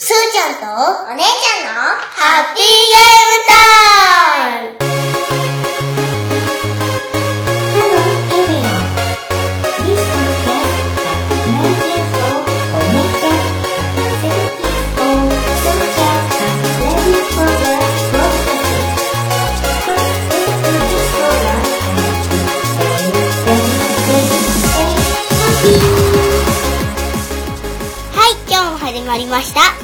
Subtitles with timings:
[0.00, 4.77] すーちゃんとお姉ちゃんのハッピーゲームタイム。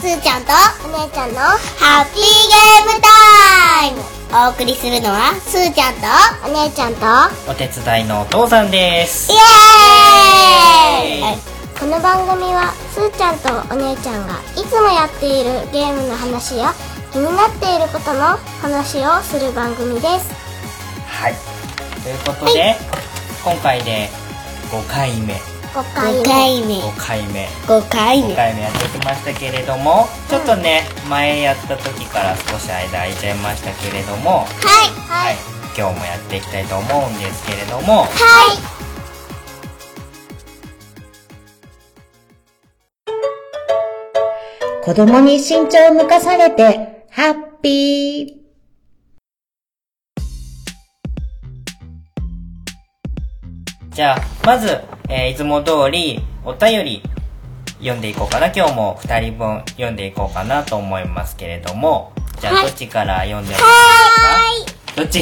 [0.04, 0.52] すーちゃんと
[0.84, 3.08] お姉ちゃんのハッピーゲームタ
[3.88, 4.02] イム。
[4.46, 6.00] お送りするのは、すーちゃんと
[6.46, 7.06] お姉ちゃんと
[7.50, 9.32] お手伝いのお父さんです。
[9.32, 11.80] イエーイ。
[11.80, 16.74] この番組はすーちゃんとお姉ちゃんがいつもやっているゲームの話や
[17.10, 20.28] 気になっていることの話をする番組です。
[21.08, 21.34] はい。
[22.02, 22.76] ということで、
[23.42, 24.10] 今回で
[24.70, 25.40] 5回目
[25.74, 25.82] 5
[26.24, 26.80] 回目。
[26.80, 27.48] 5回目。
[27.66, 34.46] 5回5回目やってきましたけれどもちょっとね、前やった時から少し間空いちゃいましたけれどもはい。
[35.08, 35.36] ははい。
[35.76, 38.74] 今日もやっていきたいと思うんですけれどもはい。
[44.84, 48.44] 子供に身長を向かされて、ハッピー。
[53.92, 57.02] じゃあまず、えーいつも通りお便り
[57.78, 58.46] 読んでいこうかな。
[58.46, 62.12] 今日も2人分読んでいこうかなと思いますけれども。
[62.40, 62.66] じゃあはい。
[62.66, 63.68] どっちから読んでもらい
[64.60, 65.18] ましょうかどっち？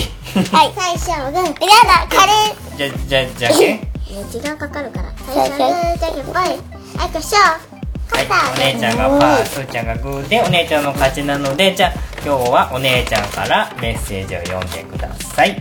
[0.55, 0.73] はい。
[0.75, 1.43] 最初はグー。
[1.43, 2.77] やだ カレー。
[2.77, 3.81] じゃじゃじゃけん？
[3.81, 3.89] ね
[4.31, 5.09] 時間かかるから。
[5.27, 6.45] 最初はグーじゃけんぽいは
[7.07, 7.39] いこしょ
[8.15, 15.61] はい、お姉ちゃんがパー、すーちゃんがグーでお姉ちゃんの勝ちなのでじゃあ今日はお姉ちゃんからメッセージを読んでください。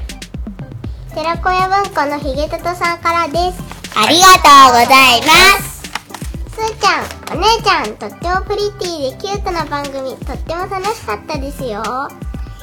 [1.16, 4.40] 寺子屋文庫のひげととさんからですありがと
[4.78, 5.82] うございます。
[5.82, 7.02] すーちゃ
[7.36, 11.84] んお姉ちゃんとってもプリティでキュートな番組とっても楽しかったですよ。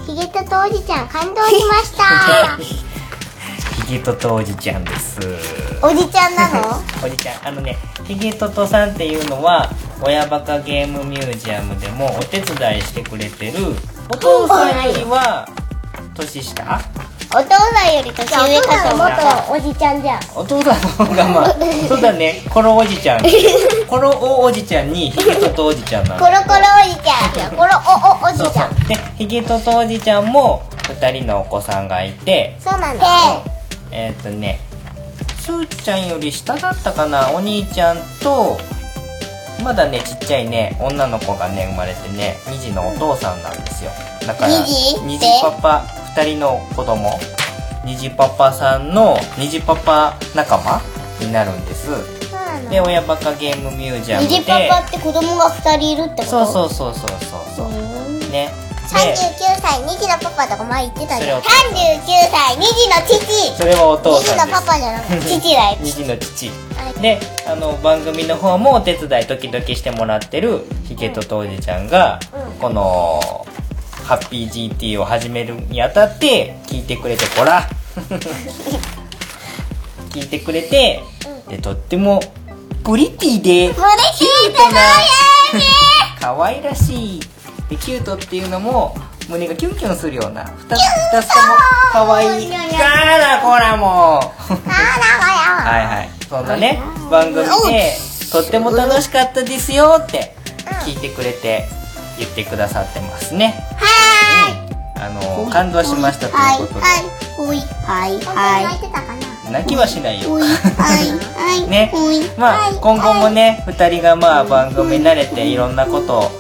[0.07, 2.57] ひげととおじちゃん感動しました。
[3.87, 5.19] ひげととおじちゃんです。
[5.83, 6.83] おじちゃんなの？
[7.05, 13.75] おじちゃんあのねひげととさんっていうのは親バカゲームミュージアムでもお手伝いしてくれてる
[14.11, 15.49] お父さんよりは
[16.15, 16.81] 年下？
[17.31, 19.53] お父さんより年上かと思った。
[19.53, 21.55] おじちゃんじゃんお父さんの方がまあ
[21.89, 22.43] そうだね。
[22.49, 23.21] コロおじちゃん。
[23.87, 27.71] コロおおじちゃんにひげととおじちゃんなのコロコロおじちゃんコロ
[28.23, 28.75] おおおじちゃん。
[28.87, 30.63] でひげととおじちゃんも
[31.01, 32.57] 2人のお子さんがいて。
[32.65, 33.07] そうなんだ。
[33.91, 34.61] えーっとね
[35.45, 37.31] すーちゃんより下だったかな。
[37.35, 38.59] お兄ちゃんと
[39.63, 43.91] まだねちっちゃいね女の子がね生まれてね2児のお父さんなんですよ。
[44.27, 45.85] だから二児二児パパ
[46.19, 47.13] 2人の子供
[47.85, 50.83] 二児パパさんの二児パパ仲間
[51.21, 51.91] になるんです。
[52.69, 54.35] で親バカゲームミュージアムで。
[54.41, 56.45] 虹パパって子供が2人いるってこと？
[56.45, 57.67] そうそうそうそうそうそう。
[57.71, 58.51] 39ね。
[58.91, 61.41] 歳2児のパパとか前言ってたじゃん。
[61.41, 63.57] 39それ歳2児の父。
[63.57, 64.57] それはお父2児さんです。
[64.57, 65.77] のパパじゃなくて父だよ。
[65.81, 66.49] 二児の父。
[66.49, 66.55] は
[66.99, 67.01] い。
[67.01, 72.59] であの番組の方もお手伝い時々してもらってるひげととおじちゃんが、うん。
[72.59, 73.47] この
[74.09, 77.69] ハッピー GT を始めるにあたって聞いてくれてこら
[80.09, 81.03] 聞いてくれて、
[81.51, 82.19] でとっても
[82.83, 83.81] プリティで無理
[84.15, 84.81] 聞いてな
[86.19, 87.21] 可愛らしい。
[87.69, 88.97] でキュートっていうのも
[89.29, 90.47] 胸がキュンキュンするような 2,
[91.13, 91.55] 二つとも
[91.93, 92.51] 可愛い。
[92.51, 94.21] からこらも。
[94.21, 96.11] はいはい。
[96.31, 96.81] そんなね
[97.11, 97.95] 番組で
[98.33, 100.35] とっても楽しかったですよって
[100.87, 101.69] 聞いてくれて
[102.19, 103.55] 言ってくださってますね。
[103.77, 103.87] は
[105.01, 106.81] あの感動しましたということで。
[107.37, 109.15] ほいはいはいはい泣いてたか
[109.47, 109.51] な？
[109.51, 110.33] 泣きはしないよ。
[110.35, 111.93] はいはい ね。
[112.37, 112.75] まあはい。
[112.81, 116.31] 今後もね2人がまあ番組に慣れていろんなことを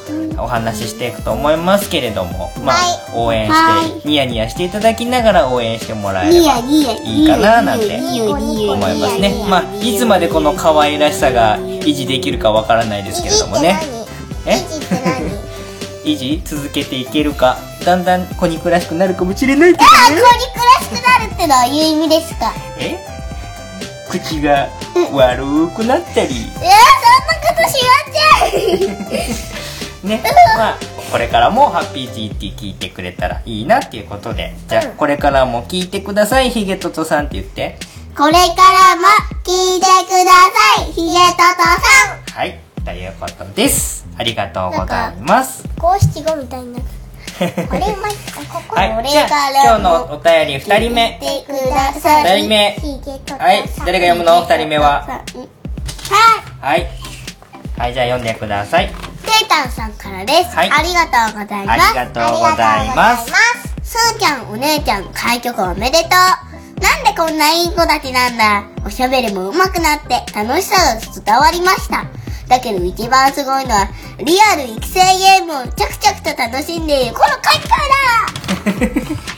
[0.40, 2.98] お話ししていくと思いますけれどもまあはい。
[3.14, 9.34] 応援はしてニヤニヤしていただきながら応援してもらえればいいかななんて思いますね。
[9.48, 13.80] まあいつまでこの可愛らしさが維持できるかわからないですけれどもね。
[14.46, 14.58] え？
[16.12, 22.52] 維持続けていけるかだんだん子肉らしくなるかもしれないけどあ、子肉らしくなるってのはいう意味ですか？
[22.78, 22.98] え？
[24.10, 24.68] 口が
[25.12, 26.34] 悪くなったり。
[26.34, 26.72] いやそんな
[27.44, 29.06] ことしまっちゃ
[30.04, 30.22] うね。
[30.56, 30.78] まあ
[31.12, 34.54] これからもハッピー GT 聞いてくれたらいいなっていうことで。
[34.66, 37.78] じゃあこれからも聞いてくださいヒゲトトさんって言って。
[38.16, 39.06] これからも
[39.44, 40.32] 聞いてくだ
[40.76, 42.38] さいひげととさん。
[42.38, 44.06] はいということです。
[44.16, 45.64] ありがとうございます。
[45.78, 46.84] 五七五みたいになこ
[47.38, 47.50] れ
[47.96, 49.08] まここはい。
[49.08, 51.18] じゃあ今日のお便り2人目。
[51.22, 52.40] 聞いてください。
[52.40, 52.76] 二人目。
[53.38, 53.64] はい。
[53.86, 54.40] 誰が読むの？
[54.42, 55.06] 二人目は。
[55.06, 55.48] はい。
[56.60, 56.86] はい。
[57.78, 57.94] はい。
[57.94, 58.88] じゃあ読んでください。
[58.88, 60.56] テータンさんからです。
[60.56, 60.70] はい。
[60.70, 61.82] ありがとうございます。
[61.98, 63.32] ありがとうございます。
[63.82, 66.10] すーちゃん、お姉ちゃん、開局おめでとう。
[66.80, 68.64] なんでこんないい子たちなんだ。
[68.84, 72.04] おしゃべりも上手くなって楽しさが伝わりました。
[72.48, 79.18] だけど一番すごいのは、リアル育成ゲームを着々と楽しんでいるこの環境だ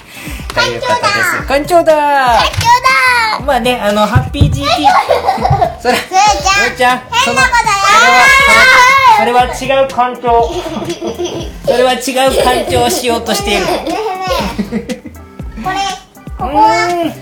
[0.55, 1.49] ということです。
[1.49, 2.67] 館長だ環境
[3.41, 4.65] だまあね、あの、ハッピー GT。
[5.81, 7.81] それ、すーちゃんゃん、変な子だよ
[9.19, 10.51] それは、それは違う環境。
[11.67, 11.97] それは違
[12.29, 13.67] う環境をしようとしている。
[13.67, 13.73] こ
[15.71, 15.77] れ、
[16.39, 17.13] こうこは、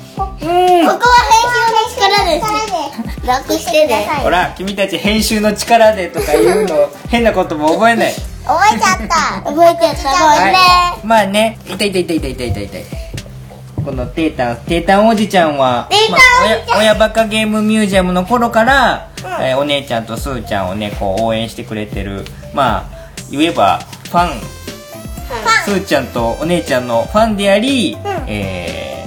[0.49, 3.27] ここは編集の力です。
[3.27, 4.07] 楽してね。
[4.23, 8.15] ほら君たち編集の力でとか言うの 変なことも覚えない。
[8.47, 9.43] 覚えちゃった。
[9.51, 10.25] 覚えちゃった。
[10.25, 11.59] もんね、はい、まあね。
[11.67, 12.65] 痛い痛い痛い痛い痛い痛い。
[12.65, 12.85] 痛い
[13.85, 15.89] このテータンテータンおじちゃんは、
[16.79, 22.25] 親バカゲームミュージアムの頃から、うん、えー、お姉ちゃんとすーちゃんをねこう応援してくれてる。
[22.55, 22.99] まあ
[23.31, 23.81] 言えば
[24.11, 24.41] ファン、うん、
[25.65, 28.98] すーちゃんとお姉ちゃんのファンであり、うん、えー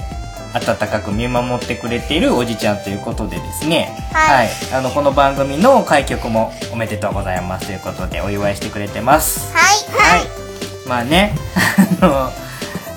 [0.54, 9.54] 温かく見守ってくれているおじちゃんということでですね、はいあの、この番組の開局もおめでとうございますということでお祝いしてくれてます。
[9.54, 9.60] は
[10.16, 10.18] い。
[10.18, 10.28] はい。
[10.86, 11.34] まあね、
[12.02, 12.32] あの、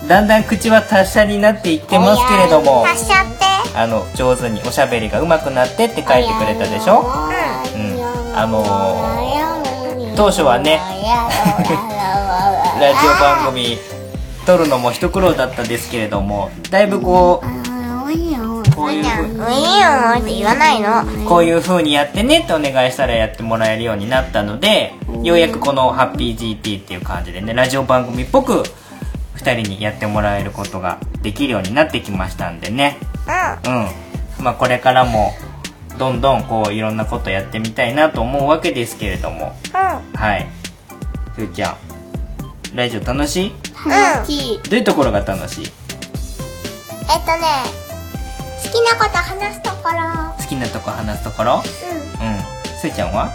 [0.07, 3.45] だんだん口は達者になっていってますけれども、足しちゃって。
[3.77, 7.05] あの、上手におしゃべりが上手くなってって書いてくれたでしょ？
[7.75, 7.95] うん
[8.37, 8.63] あの
[10.17, 10.81] 当初はね
[12.79, 13.77] ラジオ番組
[14.45, 17.65] 撮るのも一苦労だったですけれども、だいぶこう、
[18.75, 19.87] こういうふういいよ
[20.17, 21.05] って言わないの。
[21.27, 24.93] こういう風にやってねってお願いしたらやってもらえるようになったので、
[25.23, 28.63] ようやくこのハッピー GT っていう感じでね、ラジオ番組っぽく
[29.33, 32.97] 二人にやってもらえることができるようになってきましたんでね。
[33.65, 34.43] うん。
[34.43, 35.33] まあこれからも、
[35.97, 39.55] どんどんこういろんなことやってみたいなと思うわけですけれども。
[39.71, 40.47] はい。
[41.35, 41.75] ふーちゃん、
[42.75, 43.53] ラジオ楽しい？
[43.89, 44.59] 楽しい。
[44.63, 45.65] どういうところが楽しい？
[45.65, 47.41] えっとね、
[48.63, 49.97] 好きなこと話すところ。
[50.37, 51.55] 好きなとこ話すところ？
[51.57, 51.63] うん。
[52.79, 53.31] すーちゃんは？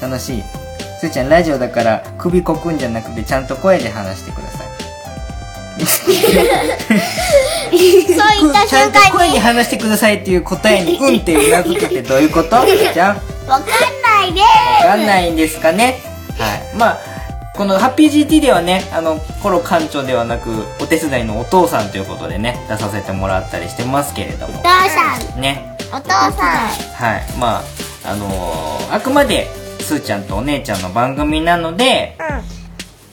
[0.00, 0.42] 楽しい
[0.98, 4.66] すーちゃんラジオだから首こくんじゃなくてちゃんと声で話してください
[7.78, 12.50] そう言ったちゃん瞬と声間に、で話してくださいっていう答えに「うん」ってうなずくってどういうこと？
[12.92, 13.16] じゃん。
[13.48, 13.66] わかん
[14.02, 14.46] ないでわ
[14.82, 15.58] かんないんです。
[15.60, 16.00] かね
[16.38, 16.76] はい。
[16.76, 16.98] まあ
[17.54, 20.50] このハッピー GT ではねあのコロ館長ではなく
[20.80, 24.60] お手伝いのお父さんということでね出させてもらったりしてますけれども。
[24.60, 25.76] お父さん、ね。
[25.92, 26.32] お父さん。
[26.32, 27.38] はい。
[27.38, 27.62] ま
[28.04, 29.48] あ、あのーあくまで、
[29.80, 32.16] すーちゃんとお姉ちゃんの番組なので、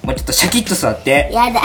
[0.04, 1.62] もうちょっとシャキッと座って、やだ。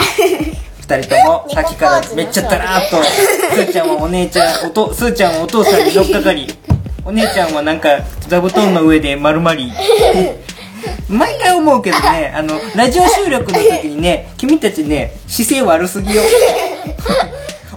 [0.83, 6.53] 二人とも、さっきからめっちゃだらーっと、すーちゃんはお姉ちゃん、おと、すーちゃんはお父さんに乗っかかり、
[7.05, 7.89] お姉ちゃんはなんか、
[8.27, 9.71] 座布団の上で丸まり、
[11.07, 16.21] 毎回思うけどね、あの、ラジオ収録の時にね、君たちね、姿勢悪すぎよ。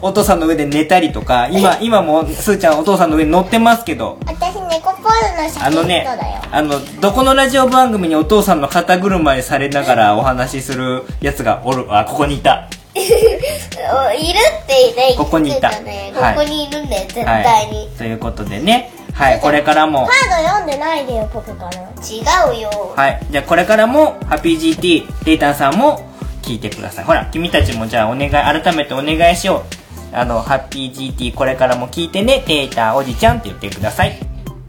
[0.03, 6.07] お父さんの上で寝たりとか、今、今もすーちゃんお父さんの上に乗ってますけど、私、猫ポーズのシャキッとあのね
[6.51, 12.69] あの、どこのラジオ番組にお父さんの肩車にされながらお話しするやつがおる、あ、ここにいた。
[13.93, 17.85] おいるってね、ここにいたねはいここにいるんだよ、絶は対に。
[17.85, 17.89] い。
[17.91, 21.71] ということでね、はい、これからも、カード読んでないでよ、ポケから。
[21.73, 22.95] 違うよ。
[22.97, 26.07] はい、じゃあこれからも、ハッピー GT、レイタンさんも
[26.43, 27.05] 聞いてください。
[27.05, 29.65] ほら、君たちもじゃあお願い、改めてお願いしよ
[30.13, 30.17] う。
[30.17, 34.19] あの、ハッピー GT これからも聞いてね、テーターおじちゃんって言ってください。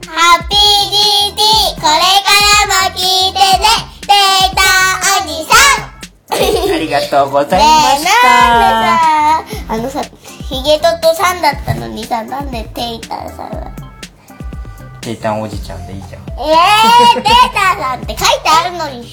[0.07, 0.59] ハッピー
[1.31, 2.31] GT、これか
[2.71, 3.67] らも聞いてね、
[4.07, 5.96] データおじさん
[6.31, 9.69] ありがとうございねえ、ました。
[9.69, 10.17] なんでさ、あのさ、
[10.49, 13.71] ヒゲトとさんだったのにさ、なんでテイターさんは。
[15.01, 16.21] テータンおじちゃんでいいじゃん。
[16.37, 19.03] えー、テーターさんって書いてあるのに。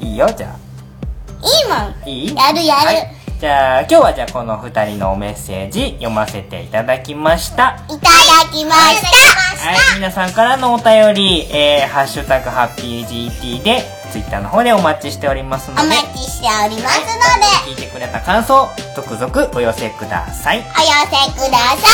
[0.00, 1.78] いいいよ、じゃいもん。
[1.78, 1.94] あ。
[2.04, 2.34] いい？
[2.34, 2.86] やるやる。
[2.86, 3.14] はい。
[3.40, 7.76] じゃあ、今日はじゃあこの二人のメッセージ読ませていただきました。
[7.88, 9.68] いただきました。
[9.68, 20.58] はい、皆さんからのお便り、えー、ハッシュタグハッピー GT で、ツイッターの方でお待ちしておりますので、お待ちしておりますの聞いてくれた感想、続々お寄せください。
[20.58, 20.86] よで、お寄
[21.32, 21.88] せくださ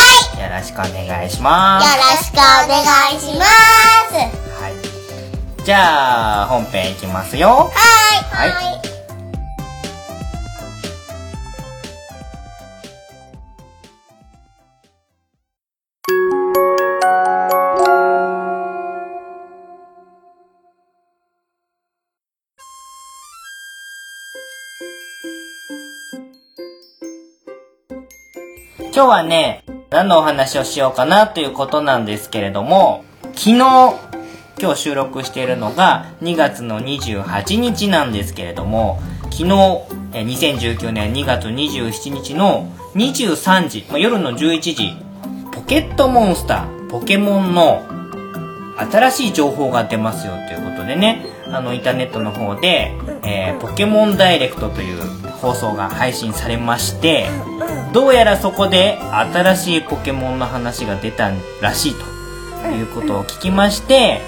[0.58, 1.86] ろしくお願いしまい。
[1.86, 1.86] す。
[1.86, 2.82] よろしくお願
[3.16, 3.44] いしま
[4.10, 4.60] す。
[4.60, 4.68] は
[5.60, 5.64] い。
[5.64, 7.70] じゃあ、本編いきますよ。
[7.72, 8.50] はい。
[8.50, 8.87] はい
[28.98, 33.54] 今日はね、何のお話をしようかなということなんですけれども、昨日、
[34.60, 38.98] 今日収録しているのが2月の28日なんですけれども、
[39.30, 44.96] 昨日、2019年2月27日の23時、まあ夜の11時、
[45.52, 47.86] ポケットモンスター、ポケモンの
[48.90, 57.28] 新しい情報が出ますよということでね、あの、インターネットの方で、えーポケモンダイレクトという放送が配信されまして、
[57.92, 61.30] どうやらそこで新しいポケモンの話が出た
[61.60, 61.94] らしい
[62.62, 64.20] ということを聞きまして、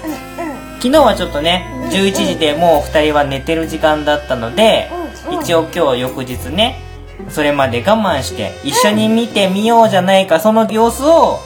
[0.79, 4.89] 昨日はちょっとね、11時でもう2人は寝てる時間だったので、
[5.29, 6.81] 一応今日翌日ね、
[7.29, 11.39] それまで我慢して一緒に見てみようじゃないか、その様子を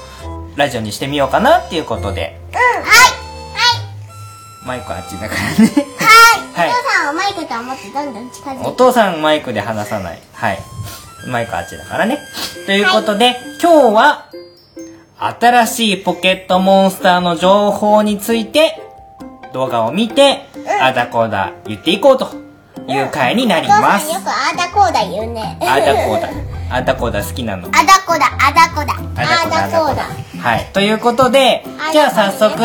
[0.56, 2.40] ラジオにしてみようかなっていうことで、
[4.66, 5.72] マイクあっちだからね。
[6.54, 6.70] はい。
[6.70, 10.20] お父さんをマイクと思ってどんどん近づいてお父さんマイクで話さない。
[10.34, 10.60] はい。
[11.28, 12.20] マイクあっちだからね。
[12.66, 14.26] ということで、今日は、
[15.18, 18.82] 新しいポケットモンスターの情報について、
[19.54, 20.46] 動画を見て、
[20.82, 22.28] あだこうだ言っていこうと
[22.88, 24.08] いう回になりお父ます。
[24.08, 26.30] さんよくあーだこうだ言うねあだこうだ。
[26.70, 27.68] あだこうだ好きなの？
[27.68, 30.04] あだこだあだこだあだこだ。
[30.42, 30.66] はい。
[30.74, 32.62] ということであ、じゃあ早速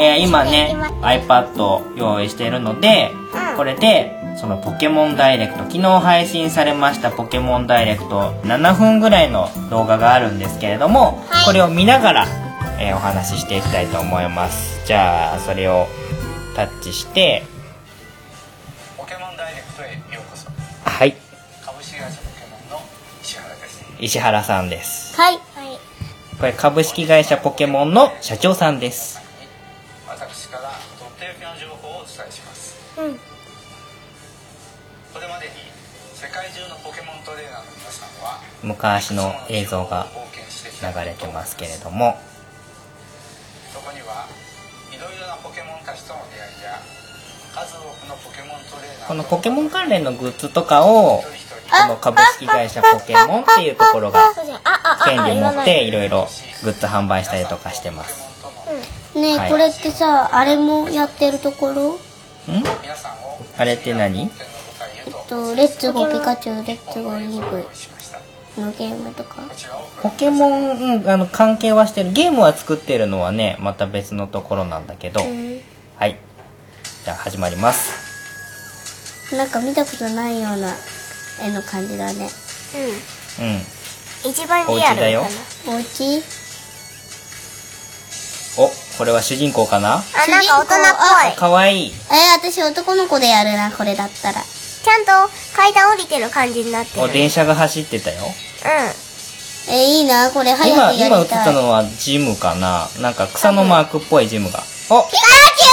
[0.00, 12.26] えー今ね iPad を用意しているのでうん、これで、そのポケモンダイレクト、昨日配信されましたポケモンダイレクト7分ぐらいの動画があるんですけれどもはい、これを見ながら、
[12.78, 14.86] えーお話ししていきたいと思います。
[14.86, 15.86] じゃあ、それを
[16.54, 17.44] タッチして、
[18.96, 20.48] ポケモンダイレクトへようこそ
[20.88, 21.16] はい、
[24.04, 25.16] 石原さんです。
[25.16, 25.78] はいはい
[26.38, 29.18] これ株式会社ポケモンの社長さんです。
[30.06, 30.68] 私から
[30.98, 33.14] とっておきの情報をお伝えしますうん
[35.14, 35.52] これまでに
[36.12, 40.06] 世界中のポケモントレーナーの皆さんは昔の映像が
[40.82, 42.18] 流れてますけれども、
[43.72, 44.28] そこには
[44.92, 46.82] いろいろなポケモンたちとの出会いや
[47.54, 51.22] 数多くのポケモントレーナーこのポケモン関連のグッズとかを、
[51.70, 54.32] この株式会社ポケモンっていうところが
[55.04, 56.28] 権利を持っていろいろ
[56.62, 58.24] グッズ販売したりとかしてます。
[59.18, 61.98] ねえ、はいこれってさあれもやってるところん
[63.56, 64.38] あれって何天の舞
[64.78, 69.42] 台へと Let's Go ピカチュウ Let's Go イーブイのゲームとか
[70.02, 72.12] ポケモン、うん、あの、関係はしてる。
[72.12, 75.60] ゲームは作ってるのはね、また別のところなんだけど、うん
[75.96, 76.18] はい。
[77.04, 79.34] じゃあ始まります。
[79.34, 80.74] なんか見たことないような
[81.42, 82.30] 絵の感じだね。
[83.38, 83.46] うん。
[83.46, 83.66] うん。
[84.30, 84.96] 一番リアルかな。
[84.96, 85.26] お家だよ。
[85.66, 86.22] お家？
[88.56, 89.96] お、これは主人公かな？
[89.96, 90.76] あなんか大人っ
[91.24, 91.36] ぽい。
[91.36, 91.92] かわいい。
[92.10, 94.40] えー、私男の子でやるなこれだったら。
[94.40, 98.22] ちゃんと階段降りてる感じになってお、電車が走ってたよ。
[99.68, 99.72] うん。
[99.72, 101.40] えー、いいなこれ早今、くや今映りたい。
[101.40, 102.88] ったのはジムかな？
[103.00, 104.62] なんか草のマークっぽいジムが。
[104.90, 105.18] おピカ
[105.58, 105.64] チ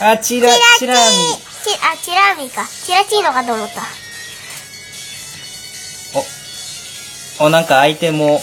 [0.00, 0.48] ュウ あちら、
[0.78, 1.49] ちらみ。
[1.64, 2.66] ちあチラミか。
[2.66, 3.82] チラチーノかと思った。
[7.42, 8.40] お、お、なんかアイテムを、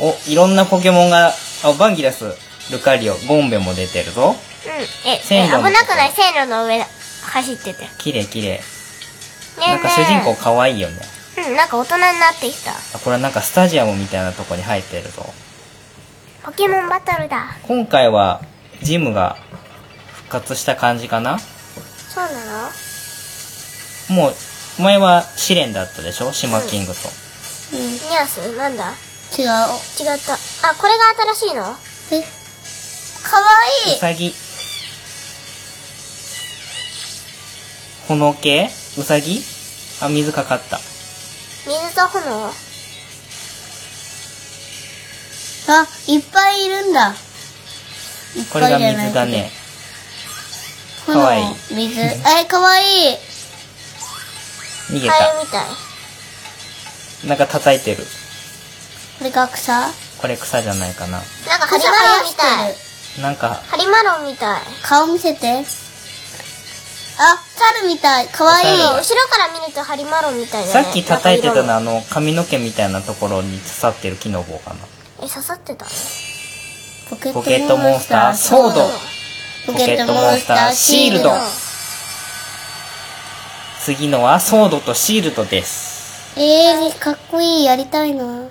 [0.00, 1.32] お、いろんなポケモンが、
[1.64, 2.36] あ、バンギラス、
[2.70, 4.34] ルカリオ、ゴンベも出てるぞ。
[4.64, 4.72] うん。
[5.10, 5.62] ええ危なく
[5.96, 6.12] ない？
[6.12, 6.80] 線路の上
[7.22, 7.82] 走ってて。
[7.82, 8.48] ね綺麗綺麗。
[8.48, 9.68] えねえ。
[9.68, 10.96] なんか主人公可愛いよね。
[10.96, 12.72] うんなんか大人になってきた。
[12.72, 15.32] あ、これなんかスタジアムみたいなとこに入ってるぞ。
[16.44, 17.56] ポケモンバトルだ。
[17.62, 18.42] 今回は、
[18.82, 19.61] ジムが復
[20.32, 21.38] 活した感じかな？
[21.38, 22.30] そうな
[24.08, 24.16] の？
[24.16, 24.34] もう、
[24.80, 26.32] 前は試練だったでしょ？
[26.32, 26.98] シマキングと。
[27.74, 27.92] うん。
[27.92, 28.56] ニャース？
[28.56, 28.94] なんだ？
[29.38, 29.44] 違う。
[29.44, 30.34] 違った。
[30.68, 31.76] あこれが新しいの？
[32.10, 32.22] え？
[33.22, 33.42] かわ
[33.86, 33.94] いい。
[33.94, 34.34] うさぎ。
[38.08, 38.70] 炎系？
[38.98, 39.42] うさぎ？
[40.00, 40.80] あ、水かかった。
[41.66, 42.50] 水と炎？
[45.68, 47.14] あいっぱいいるんだ。
[48.52, 49.50] これが水だね。
[51.06, 52.00] かわいい水。
[52.00, 53.16] えかわいい。
[54.90, 55.66] 逃げハエみたい。
[57.22, 57.28] た。
[57.28, 58.04] なんか叩いてる。
[59.18, 59.90] これが草。
[60.20, 61.18] これ草じゃないかな。
[61.18, 62.76] なんかハリマロンみたい。
[63.20, 64.60] なんか、ハリマロンみたい。
[64.82, 65.64] 顔見せて。
[67.18, 67.36] あ
[67.82, 68.28] 猿みたい。
[68.28, 68.78] かわいい。
[68.78, 68.82] 猿。
[68.82, 70.84] 後ろから見るとハリマロンみたいだね。
[70.84, 74.76] さっき叩いてたのあの髪の毛みたいなところに刺さってる木の棒かな。
[75.18, 75.86] え刺さってた
[77.10, 78.34] ポケポケットモンスター。
[78.34, 78.90] ソード。
[79.66, 81.30] ポケットモンスターシールド。
[83.80, 86.36] 次のはソードとシールドです。
[86.36, 88.48] えー、かっこいいやりたいな。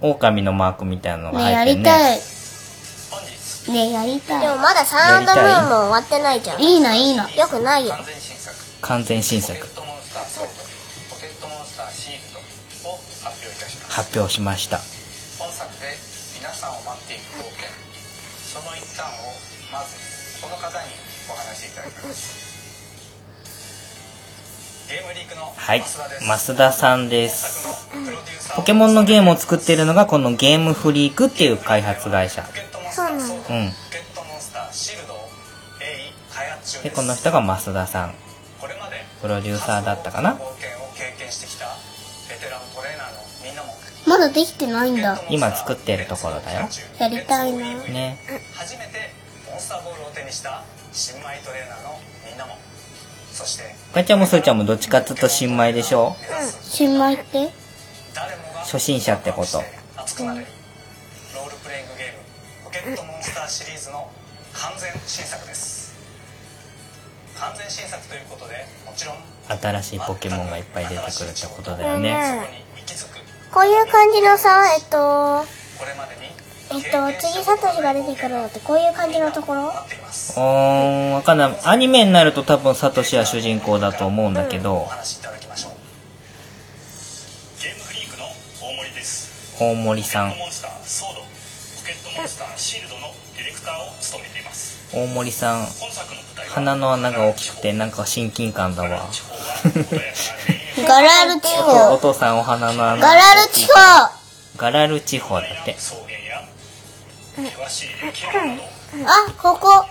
[0.00, 1.82] 狼のマークみたいなのがねや入ってるね。
[1.82, 3.74] りたい。
[3.74, 4.40] ねやりたい。
[4.40, 6.60] でもまだサンムーンも終わってないじゃん。
[6.62, 7.30] いいないいな。
[7.30, 7.94] よくないよ。
[7.94, 8.56] 完全新作。
[8.80, 9.66] 完全新作。
[11.10, 11.28] ポケ
[25.56, 25.82] はい。
[25.82, 27.88] 増田さんです。
[28.54, 32.42] ポケモンのゲームを作っているのがこのゲームフリークっていう開発会社。
[32.42, 33.72] ポケットモンスターソードうん
[36.82, 38.14] でこの人が増田さん。
[38.60, 40.38] これまでプロデューサーだったかな？
[44.06, 45.20] まだできてないんだ。
[45.30, 46.68] 今作ってるところだよ。
[47.00, 47.74] やりたいな。
[47.84, 48.18] ね。
[48.54, 49.10] 初めて
[49.50, 50.62] モンスターボールを手にした
[50.96, 52.56] 新米トレーナーのみんなも。
[53.30, 56.16] そしてかちゃんもすーちゃんもどっちかっていうと新米でしょ？
[56.62, 57.50] 新米って？
[58.62, 59.62] 初心者ってこと。
[59.94, 60.46] 熱くなれる
[61.34, 62.18] ロールプレイングゲーム
[62.64, 64.10] ポケットモンスターシリーズの
[64.54, 65.94] 完全新作です。
[67.38, 69.16] 完全新作ということでもちろん
[69.60, 72.16] 新しいポケモンがいっぱい出てくるってことだよね。
[72.40, 73.18] そこに息づく。
[73.52, 75.44] こういう感じのさ、えっと、
[75.78, 76.32] これまでに
[76.68, 79.62] えっと、次サトシが出てくるのってこういう感じのところ？
[79.68, 81.56] うーんわかんない。
[81.64, 84.84] アニメになると多分サトシは主人公だと思うんだけおど。
[84.84, 85.72] 話しいただきましょう
[87.62, 88.24] ゲームフリークの
[88.60, 90.34] 大森です大森さん。
[94.92, 95.66] 大森さん
[96.54, 98.88] 鼻の穴が大きくてなんか親近感だわ。
[100.88, 101.98] ガラル地お方。
[101.98, 104.10] 父さんお鼻の穴ガラル地方。
[104.56, 105.76] ガラル地方だって
[107.38, 109.84] あ、ここ。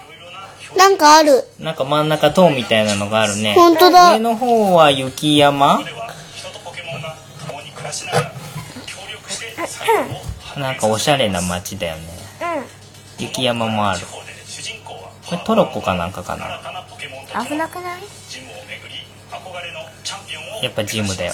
[0.76, 1.44] なんかある。
[1.60, 3.54] なんか真ん中塔みたいなのがあるね。
[3.54, 4.14] ほんとだ。
[4.16, 4.20] 上。
[4.20, 5.84] の方は雪山。
[5.84, 7.16] では人とポケモンが
[7.48, 8.32] 共に暮らしながら
[8.86, 10.16] 協力して最後
[10.58, 12.04] をなんかおしゃれな街だよね。
[13.20, 14.00] 雪山もある。
[14.00, 16.46] 地方で主人公はこれトロッコかなんかかな。
[16.46, 18.02] 新たなポケモンと危なくない？
[18.30, 21.34] ジムを巡り憧れのチャンピオンをやっぱジムだよ。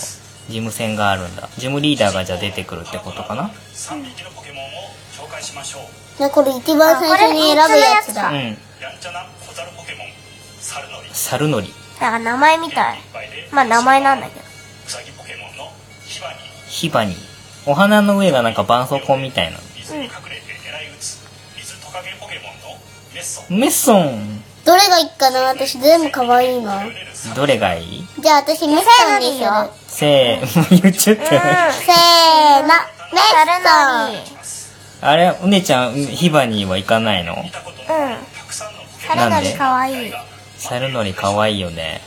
[0.49, 1.49] ジム戦があるんだ。
[1.57, 3.49] ジムリーダーがじゃあ出てくるってことかな。
[3.73, 5.00] 3匹のポケモンを紹
[5.31, 5.79] 介しましょ
[6.19, 6.21] う。
[6.21, 8.29] ね、これ一番最初に選ぶやつだ。
[8.29, 8.35] うん。
[8.35, 8.57] やん
[8.99, 10.07] ちゃな小猿ポケモン
[10.59, 12.99] サルノリサルノリなんか名前みたい。
[13.51, 14.45] まあ名前なんだけど。
[14.87, 15.71] ウサギポケモンの
[16.05, 16.39] ヒバニー。
[16.67, 17.17] ヒバニー。
[17.65, 19.57] お花の上がなんか絆創膏みたいな。
[19.75, 21.19] 水に隠れて狙い撃つ
[21.57, 22.77] 水トカゲポケモンの
[23.13, 23.43] メッソ。
[23.49, 24.43] ンメッソン。
[24.65, 25.41] どれがいいかな？
[25.41, 26.83] 私全部可愛いな。
[27.35, 28.05] どれがいい？
[28.19, 29.49] じゃあ私メッソンにする。
[29.87, 31.41] せーもう 言っちゃったよ。
[31.71, 32.67] せーの。
[33.13, 34.40] メッソン。
[35.01, 37.33] あれお姉ちゃんヒバニーは行かないの？
[37.33, 37.49] うん。
[37.49, 40.09] たくさんのポケモンなんで可愛い。
[40.09, 40.13] うん。
[40.57, 42.01] サルノリ可愛いよね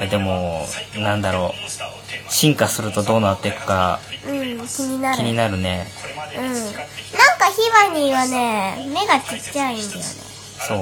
[0.00, 0.66] えでも
[0.96, 5.18] なんだろう進化するとどうなっていくかうん、気になる。
[5.18, 5.86] 気になるね
[6.38, 6.44] うん。
[6.44, 6.78] になん使
[7.38, 10.04] かヒバニーはね、目がちっちゃいんだよね。
[10.66, 10.74] そ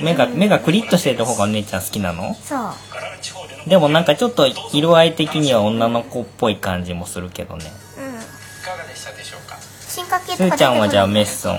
[0.00, 0.02] う？
[0.02, 2.34] 目が目がクリッとしてる方がお姉ちゃん好きなの？
[2.36, 3.68] そう。
[3.68, 7.64] でもなんかちょっと色合い的には女の子っぽい感じもするけどね
[7.98, 8.04] うん。
[8.14, 8.16] い
[8.64, 9.35] かがでしたでしょうか
[9.96, 11.58] 進化系とすーちゃんはじゃあメッスソン。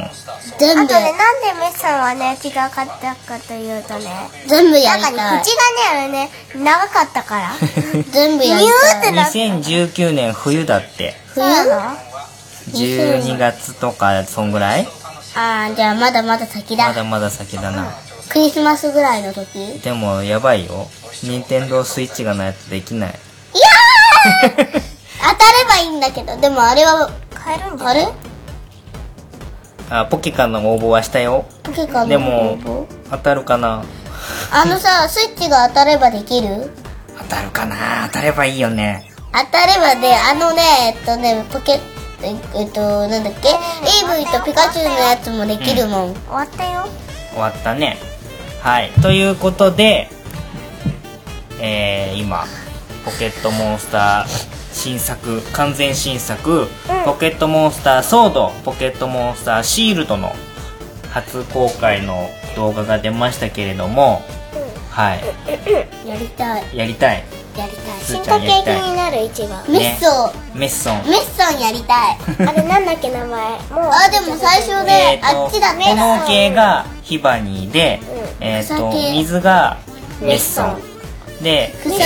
[0.59, 0.81] 全部。
[0.83, 2.71] あとね、なんでメッソンはね、違かっ
[3.01, 4.29] たかというとね。
[4.45, 5.13] 全部やりたい。
[5.15, 6.29] なんかね、口がね、あのね、
[6.63, 7.51] 長かったから。
[8.13, 8.61] 全部やりた。
[8.61, 8.63] い。
[8.63, 11.19] ニューってな2019年冬だって。
[11.33, 11.97] 冬なの
[12.73, 14.87] ？12月とかそんぐらい？
[15.33, 16.89] あー、じゃあまだまだ先だ。
[16.89, 17.91] まだまだ先だな。
[18.29, 19.79] クリスマスぐらいの時？
[19.81, 20.87] でもやばいよ。
[21.23, 23.15] 任天堂スイッチがないとできない。
[24.43, 28.07] 当たればいいんだけど、でもあれは、買えるんじゃあれ
[29.89, 31.45] あポケカの応募はしたよ。
[31.63, 32.85] ポケカのでも応募？
[33.09, 33.83] 当たるかな？
[34.51, 36.69] あのさ、スイッチが当たればできる？
[37.17, 38.07] 当たるかな？
[38.07, 39.09] 当たればいいよね。
[39.31, 40.61] 当たればね、あのね、
[40.97, 41.79] えっとね、ポケ、
[42.23, 46.13] ええっと、なんだっけ ?AV とピカチュウのやつもできるもん。
[46.13, 46.87] 終わったよ。
[47.31, 47.97] 終わったね。
[48.61, 48.89] はい。
[49.01, 50.09] ということで
[51.59, 52.45] えー、今
[53.03, 56.67] ポケットモンスター新作完全新作、
[57.03, 60.31] ポケットモンスターソードポケットモンスターシールドの
[61.09, 64.21] 初公開の動画が出ましたけれども、
[64.91, 65.19] はい
[66.07, 66.77] やりたい。
[66.77, 67.23] やりたい
[67.57, 68.01] やりたい。
[68.01, 69.63] すーちゃんやりたいなる一番。
[69.67, 70.59] メッソン。
[70.59, 72.17] メッソンメッソンやりたい。
[72.47, 73.27] あれなんだっけ名前。
[73.27, 73.39] もう。
[73.91, 75.85] あ、でも最初ね、えーとあっちだね。
[75.85, 77.99] 炎系がヒバニーで、
[78.39, 79.77] えー、と草系水が
[80.21, 81.97] メッソンで草が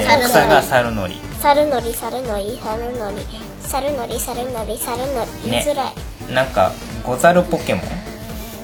[0.00, 3.24] え草がサルノリサルノリ、サルノリ、サルノリ。
[3.60, 5.50] サルノリ、サルノリ、サルノリ。
[5.50, 6.32] 言いづらい。
[6.32, 6.72] なんか
[7.04, 7.84] ゴザルポケモン？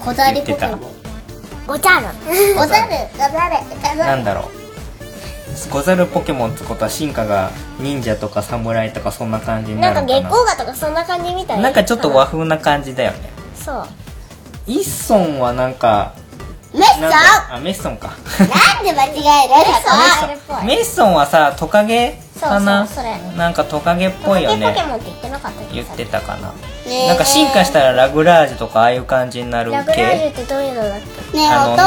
[0.04, 0.80] 小ザルポケモン。
[1.66, 2.06] ござる。
[2.56, 2.92] ござる。
[3.12, 3.56] ござる。
[3.70, 3.98] ござる。
[3.98, 10.00] なんだろうゴザルポケモンってことは進化が忍者とか侍とかそんな感じになかな？
[10.02, 13.86] んるのか月光河とかそんな感じみたないなんかちょっと和風な感じだよねそう。
[14.66, 16.14] イッソンはなんか
[16.72, 17.00] メッソ？
[17.00, 17.12] ン
[17.54, 19.18] あメッソンかなんで間違える？
[19.18, 22.86] メッソンメッソンはさトカゲかな？
[22.86, 23.18] そうそれ。
[23.36, 24.74] なんかトカゲっぽいよね。
[24.88, 26.54] モンって言ってなかったっけ言ってたかな、ね
[27.04, 27.08] え。
[27.08, 31.00] なんか進化したらラグラージュとかああいう感じになるラグラージュ系ってどういうのだっ
[31.32, 31.82] けねあのお父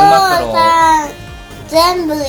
[0.53, 1.09] さん
[1.67, 2.23] 全部いい。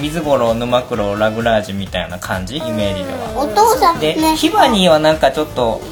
[0.00, 2.56] 水五郎沼九郎ラグラージュみたいな感じ？
[2.56, 3.34] イメージでは。
[3.36, 4.36] お父さんで、ね。
[4.36, 5.82] ヒバニーはなんかちょっと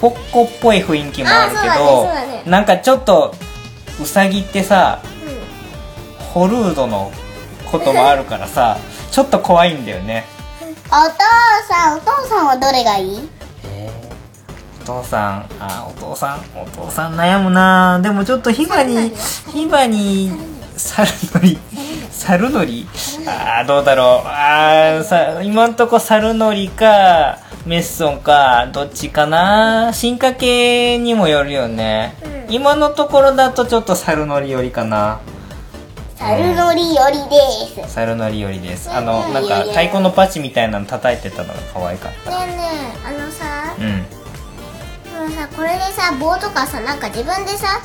[0.00, 2.50] ポッコっぽい雰囲気もあるけど、だねね。
[2.50, 3.34] なんかちょっと
[3.98, 5.00] ウサギってさ
[6.34, 7.10] ホルードの
[7.70, 8.76] こともあるからさ
[9.10, 10.26] ちょっと怖いんだよね。
[10.35, 10.35] お
[10.88, 13.28] 父さんお父さんはどれがいい？
[14.82, 16.40] お父さんあお父さん？
[16.60, 18.00] お父さん悩むな。
[18.00, 19.10] でもちょっとヒバに
[19.52, 20.30] ヒバに
[20.76, 21.58] サルノリ
[22.10, 22.86] サルノリ
[23.26, 24.28] あーどうだろう。
[24.28, 29.92] あーさ今んとこサルノリかメッソンかどっちかな。
[29.92, 32.14] 進化系にもよるよね、
[32.48, 35.20] 今のところだとちょっとサルノリよりかな
[36.16, 37.92] サルノリよりです。
[37.94, 38.90] サルノリよりです。
[38.90, 39.34] あのうん。
[39.34, 42.30] なんか太鼓のパチみたいなの叩いてたのが可愛かった。
[42.30, 42.62] ねえね
[43.04, 44.02] えあのさうん。
[45.28, 47.80] でもさこれでさ棒とかさなんか自分でさ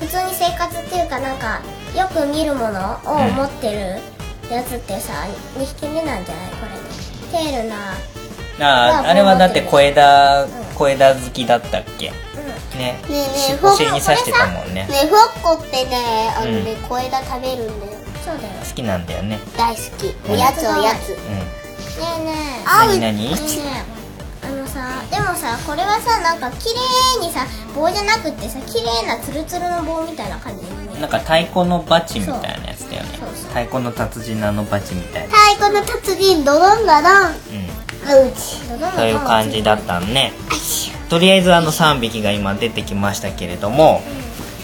[0.00, 1.60] 普通に生活っていうかなんか
[1.96, 3.34] よく見るものをうん。
[3.34, 5.12] 持ってるやつってさ
[5.56, 6.50] 2匹目なんじゃない？
[6.50, 6.66] こ
[7.32, 7.76] れでテールな。
[8.60, 10.46] あああれはだって小枝
[10.76, 12.12] 小枝好きだったっけ？
[12.74, 14.86] ねねえねえお尻に刺してたもんね。
[14.86, 17.92] ねふわっこってねあのね、う小枝食べるんだよ。
[18.24, 18.54] そうだよ。
[18.60, 19.38] 好きなんだよね。
[19.56, 20.06] 大好き。
[20.06, 20.32] うん。
[20.32, 21.10] おやつおやつ。
[21.10, 22.22] ねうん。
[22.22, 22.64] えねえ。
[22.64, 23.30] 何何？
[23.30, 23.36] ね
[24.42, 26.68] えあのさでもさこれはさなんか綺
[27.20, 30.64] 麗にさ棒じゃなくってさ綺麗なツルツルの棒みたいな感じ。
[30.64, 33.18] にねなんか太鼓のバチみたいなやつだよね。
[33.18, 33.48] そうそう。
[33.48, 35.34] 太鼓の達人のあのバチみたいな。
[35.34, 37.30] 太鼓の達人ドドンガドン。
[37.30, 38.28] うん。
[38.28, 38.60] うち。
[38.66, 40.32] そういう感じだったんね
[41.14, 44.02] とりあえずあの3匹が今出てきましたけれども。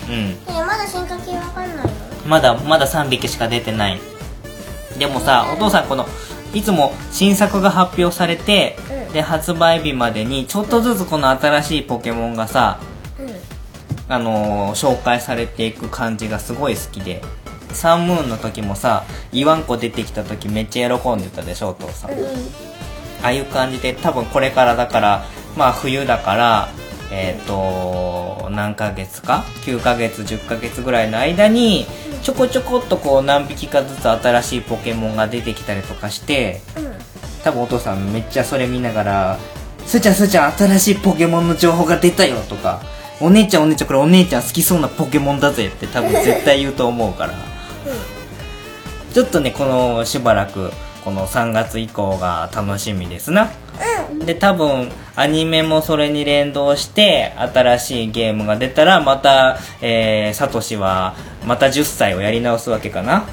[0.08, 0.36] うん。
[0.52, 1.92] えまだ進化系わかんないの
[2.26, 4.00] まだまだ3匹しか出てない。
[4.98, 6.06] でもさお父さんこの
[6.52, 9.12] いつも新作が発表されて、うん。
[9.12, 12.80] で発売日までにちょっとずつこの新しいポケモンがさ
[13.20, 14.12] うん。
[14.12, 17.22] あのー紹介されていく感じがすごい好きで。
[17.72, 22.14] サンムーンの時もさイワンコ出てきた時めっちゃ喜んでたでしょお父さん、あ
[23.22, 25.24] あいう感じで多分これからだから
[25.56, 26.68] まあ冬だから
[27.12, 31.86] えっ、と何ヶ月か？9ヶ月10ヶ月ぐらいの間に
[32.22, 36.60] ちょこちょこっとこう何匹かずつ新しいポケモンが出てきたりとかして
[37.42, 39.38] 多分お父さんめっちゃそれ見ながら
[39.86, 42.80] 「すーちゃんすーちゃん新しいポケモンの情報が出たよ」とか
[43.20, 47.34] 「お姉ちゃんお姉ちゃんこれお姉ちゃん好きそうなポケモンだぜ」って多分絶対言うと思うから。
[49.12, 50.70] ちょっとねこのしばらく
[51.04, 53.50] この3月以降が楽しみですな。
[54.24, 61.14] で多分アニメもそれに連動して新しいゲームが出たらまた、えー、サトシは
[61.46, 63.24] また10歳をやり直すわけかな、ね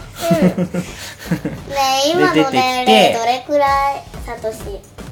[2.06, 2.52] え 今ので出て。
[2.52, 4.58] き年て齢どれくらいサトシ？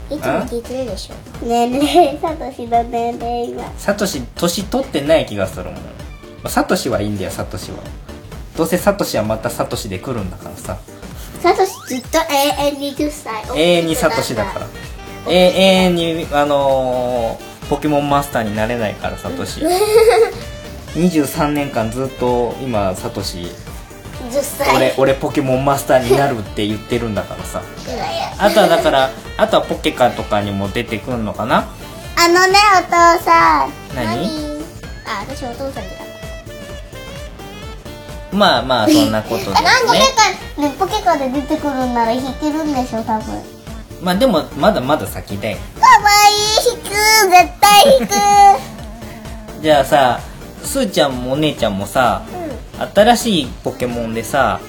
[0.07, 1.15] いつも聞いてるでしょ。
[1.45, 3.63] 年齢サトシの年齢今。
[3.77, 5.73] サトシ年取ってない気がするもん。
[5.73, 5.81] ま
[6.45, 7.77] あサトシはいいんだよサトシは。
[8.55, 10.77] どうせサトシはまたサトシで来るんだからさ
[11.41, 12.17] サトシずっと
[12.59, 14.67] 永遠に10歳永遠にサトシだから。
[15.27, 19.61] 永遠にあのーポケモンマスターになれないからサトシ。
[20.95, 23.51] 23年間ずっと今サトシ。
[24.29, 24.75] 10歳。
[24.75, 27.61] 俺俺ポケモンマスターになるって言ってるんだからさ。
[28.37, 31.65] あとはだからあとはポケカとかにも出てくるのかな？
[32.17, 33.71] あのねお父さん。
[33.95, 34.29] 何？
[35.07, 36.04] あ私お父さんじゃな
[38.35, 43.41] まあまあそんなことですえなんかねポケカで出てくるんなら弾けるんでしょ多分。
[44.01, 46.89] まあでもまだまだ先だよかわいい弾く
[47.31, 48.07] 絶対弾
[48.59, 49.61] く。
[49.63, 50.19] じゃあさ
[50.63, 52.21] すーちゃんもお姉ちゃんもさ
[52.93, 54.59] 新しいポケモンでさ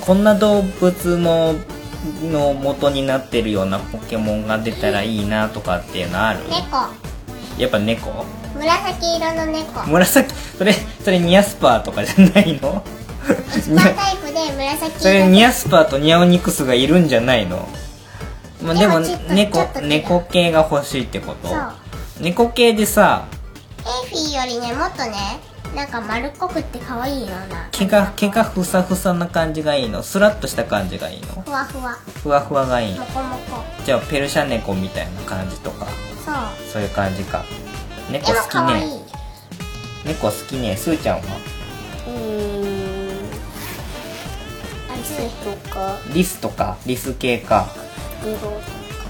[0.00, 1.54] こんな動物の
[2.32, 6.40] の元になってるようなポケモンが出たらいいなとかっていうのある？
[6.48, 6.76] 猫。
[7.58, 8.24] やっぱ猫？
[8.56, 9.80] 紫色の猫。
[9.86, 10.34] 紫？
[10.58, 12.82] それそれニアスパーとかじゃないの？
[13.22, 17.68] スパータイプで紫それ色ニアスパーとニャオニクスがいるんじゃないの、
[18.62, 19.00] まあ、でも
[19.34, 21.48] 猫猫系が欲しいってこと？
[21.48, 21.72] そう。
[22.20, 23.26] 猫系でさ
[23.78, 25.12] エイフィーよりねもっとね
[25.74, 27.68] なんか丸っこくって可愛いような。
[27.72, 30.02] 毛が毛がふさふさな感じがいいの？
[30.02, 31.42] スラッとした感じがいいの？
[31.42, 31.94] ふわふわ。
[32.22, 33.00] ふわふわがいいの？
[33.00, 35.86] もこもこじゃあペルシャ猫みたいな感じとか？
[36.24, 36.34] そう。
[36.72, 37.44] そういう感じか。
[38.10, 38.86] で猫好きね。
[40.04, 40.76] 猫好きね。
[40.76, 41.22] すーちゃんは？
[42.06, 42.71] うーん。
[42.71, 42.71] ア
[45.02, 45.98] リスとか。
[46.14, 47.66] リスとかリス系か。
[48.22, 48.36] グロ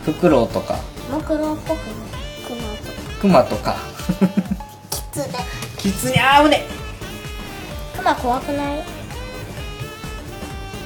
[0.05, 0.77] フクロウとか。
[1.11, 1.93] モクロウっぽくね
[2.47, 3.01] クマとか。
[3.21, 3.77] クマとか。
[4.91, 5.39] キツネ。
[5.79, 6.63] キツネあー危ね
[7.97, 8.83] クマ怖くない？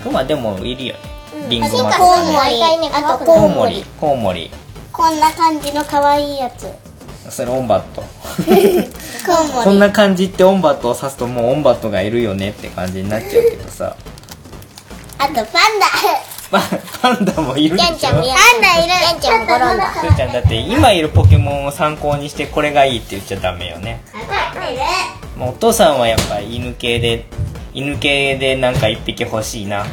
[0.03, 1.01] クマでもいるよね。
[1.47, 3.85] うリンゴマスするの毎回ねあとコウモリ。
[4.01, 4.51] コウモリ。
[4.93, 6.67] こんな感じの可愛いやつ。
[7.31, 8.03] それオンバット。
[9.27, 9.65] コウモリ。
[9.65, 13.97] こんな感じってオンバットを指すともうオンバットがいるよねって感じになっちゃうけどさ
[15.19, 15.87] あとパンダ。
[16.51, 16.61] パ
[17.03, 17.89] パンダもいるでしょ。
[17.89, 18.89] ヤンちゃんもやパンダいる。
[18.89, 19.93] ヤンちゃんも転んだ。
[19.95, 24.03] すーちゃんだって今いるポケモンを参考にしてこれがいいって言っちゃダメよね。
[25.37, 27.25] もうお父さんはやっぱ犬系で
[27.75, 29.87] 犬系でなんか一匹欲しいな。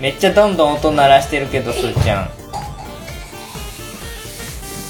[0.00, 2.30] めっちゃどんどん音鳴らしてるけどすーちゃん。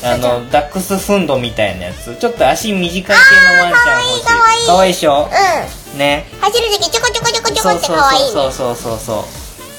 [0.05, 2.17] あのダックスフンドみたいなやつ。
[2.17, 4.25] ちょっと足短い系のワンちゃん欲しい。
[4.27, 4.93] かわいいかわいい。
[4.93, 5.29] でしょ？
[5.29, 6.27] うね。
[6.37, 8.77] ん走る時ちょこちょこちょこちょこって可愛いねそうそう。
[8.77, 9.25] そうそう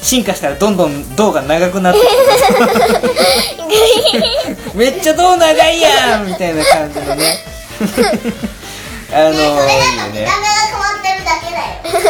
[0.04, 2.00] 進化したらどんどん胴が長くなって。
[2.02, 2.06] く
[4.74, 7.38] るめっちゃ胴長いやんみたいな感じのね。
[9.14, 9.52] あのいいよね。
[9.64, 10.20] が変わ
[11.00, 11.60] ってるだけだ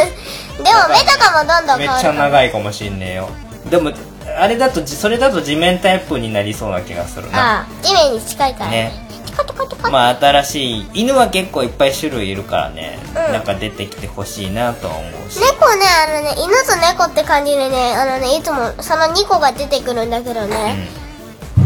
[0.02, 0.08] よ。
[0.56, 3.28] でも目とかもどんどんめっちゃ変わる長いかもしんねえよ。
[3.70, 3.92] でも
[4.38, 7.60] あれだとじそれだと地面タイプになりそうな気がするな。
[7.60, 8.76] ああ地面に近いからね。
[8.76, 9.06] ね。
[9.10, 13.14] チカチカチカまあ新しい犬は結構いっぱい種類いるからね、うん。
[13.32, 15.40] なんか出てきてほしいなとは思うし。
[15.40, 20.88] 猫ねあのね犬と猫って感じでねあのねいつもその2個が出てくるんだけどね、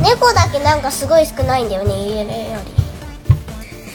[0.03, 2.29] 猫だけなんかすごい少ないんだよね家よ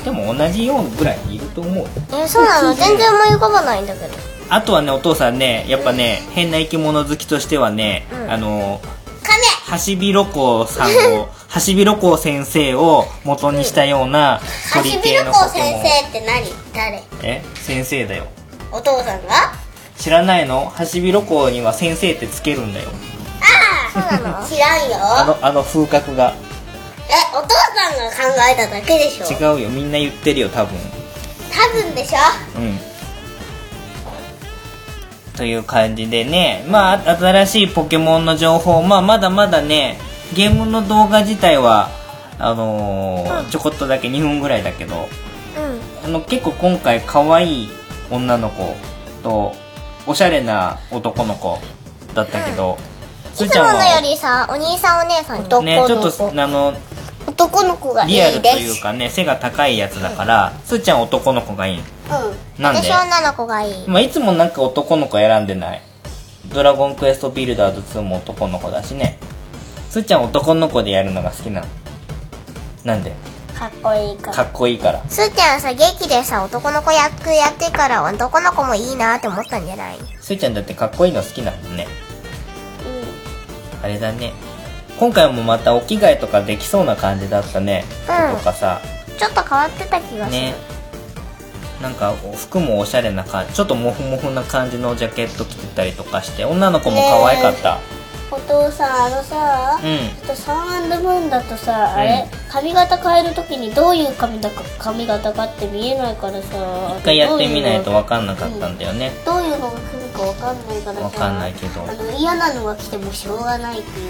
[0.03, 2.73] でも同じようぐらいいると思うえそうなの？
[2.73, 4.13] 全然思い浮かばないんだけど。
[4.49, 8.31] あとはねお父さんねやっぱね変な生き物好きとしてはね、うん。
[8.31, 8.81] あの
[9.23, 14.39] カメハシビロコウさんを ハシビロコウ先生を元にしたような
[14.71, 16.47] ハシビ鳥系ロコウ先生って何？
[16.73, 17.03] 誰？
[17.21, 18.25] え先生だよ。
[18.71, 19.53] お父さんが？
[19.95, 20.65] 知らないの？
[20.65, 22.89] ハシビロコウには先生ってつけるんだよ。
[23.93, 24.45] そうなの？
[24.49, 24.95] 知らんよ。
[24.99, 26.33] あのあの風格が。
[27.07, 29.27] えお父さんが考えただけでしょ？
[29.31, 29.69] 違うよ。
[29.69, 30.75] みんな言ってるよ多分。
[31.51, 32.17] 多分でしょ？
[32.57, 32.79] うん。
[35.37, 36.65] という感じでね。
[36.67, 39.99] まあ新しいポケモンの情報まあまだまだね
[40.33, 41.89] ゲームの動画自体は
[42.39, 45.07] あのーちょこっとだけ2分ぐらいだけど
[46.05, 46.05] うん。
[46.05, 47.69] あの結構今回可愛い
[48.09, 48.75] 女の子
[49.21, 49.53] と
[50.05, 51.59] おしゃれな男の子
[52.13, 52.77] だったけど、
[53.33, 56.73] すいーちゃんつものよはりさお兄さんお姉さんとねちょっとあの
[57.25, 62.61] 男の子がいいリアルというかね背が高いやつだからすーちゃん男の子がいいうん。
[62.61, 62.81] なんで？
[62.81, 63.87] 私女の子がいい。
[63.87, 65.81] まあ、いつもなんか男の子選んでない？
[66.53, 69.17] ドラゴンクエストビルダーズ2も男の子だしね
[69.93, 71.67] すーちゃん男の子でやるのが好きなの。
[72.83, 73.13] なんで？
[73.53, 74.33] かっこいいから。
[74.33, 75.07] かっこいいから。
[75.07, 79.97] すーちゃんさ劇でさ男の子役やってから男の子もいいなって思ったんじゃない？
[80.19, 81.77] すーちゃんだってかっこいいの好きなもん。
[81.77, 81.85] ね
[83.83, 84.33] あれだね。
[84.99, 88.37] 今回もまたお着替えとかできそうな感じだったね、うん。
[88.39, 88.81] とかさ。
[89.19, 90.55] ちょっと変わってた気がする、ね。
[91.83, 97.79] なんか服もおしゃれな感じちょっとモフモフな感じのジャケット着てたりとかして女の子も可愛かった、
[98.33, 99.97] お父さんあのさうん。
[100.25, 102.25] ちょっとサンムーンだとさ、あれ？
[102.49, 109.11] 髪型変えるときにどういう髪型か髪型かって見えないからさ一回やってみないとわ分かんなかったんだよね。
[109.25, 111.81] どういうのが来るかわかんないからさ分かんないけど。
[111.83, 114.09] あの嫌なのが来てもしょうがないっていう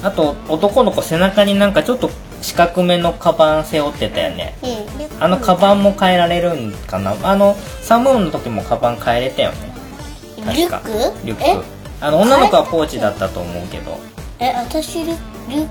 [0.00, 0.06] うん。
[0.06, 2.10] あと男の子背中になんかちょっと
[2.42, 4.56] 四角めのカバン背負ってたよね。
[4.62, 5.22] のうん。
[5.22, 7.16] あのカバンも変えられるんかな？
[7.22, 9.74] あのサムーンの時もカバン変えれたよね。
[10.36, 11.26] リュック？
[11.26, 11.64] リュック
[12.04, 13.98] あの女の子はポーチだったと思うけど。
[14.38, 15.16] え私リュ
[15.48, 15.68] リュ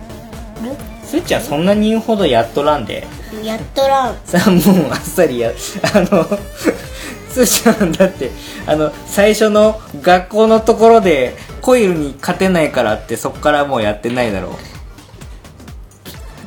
[1.06, 3.06] すーちゃんそんなに言うほどやっとらんで。
[3.44, 4.18] やっとらん。
[4.26, 6.26] サムーンあっさりやあの
[7.30, 8.32] すーちゃんだって
[8.66, 14.52] あの最初の学校のところでコイルに勝てないからってそっからもうやってないだろう。
[14.52, 14.56] お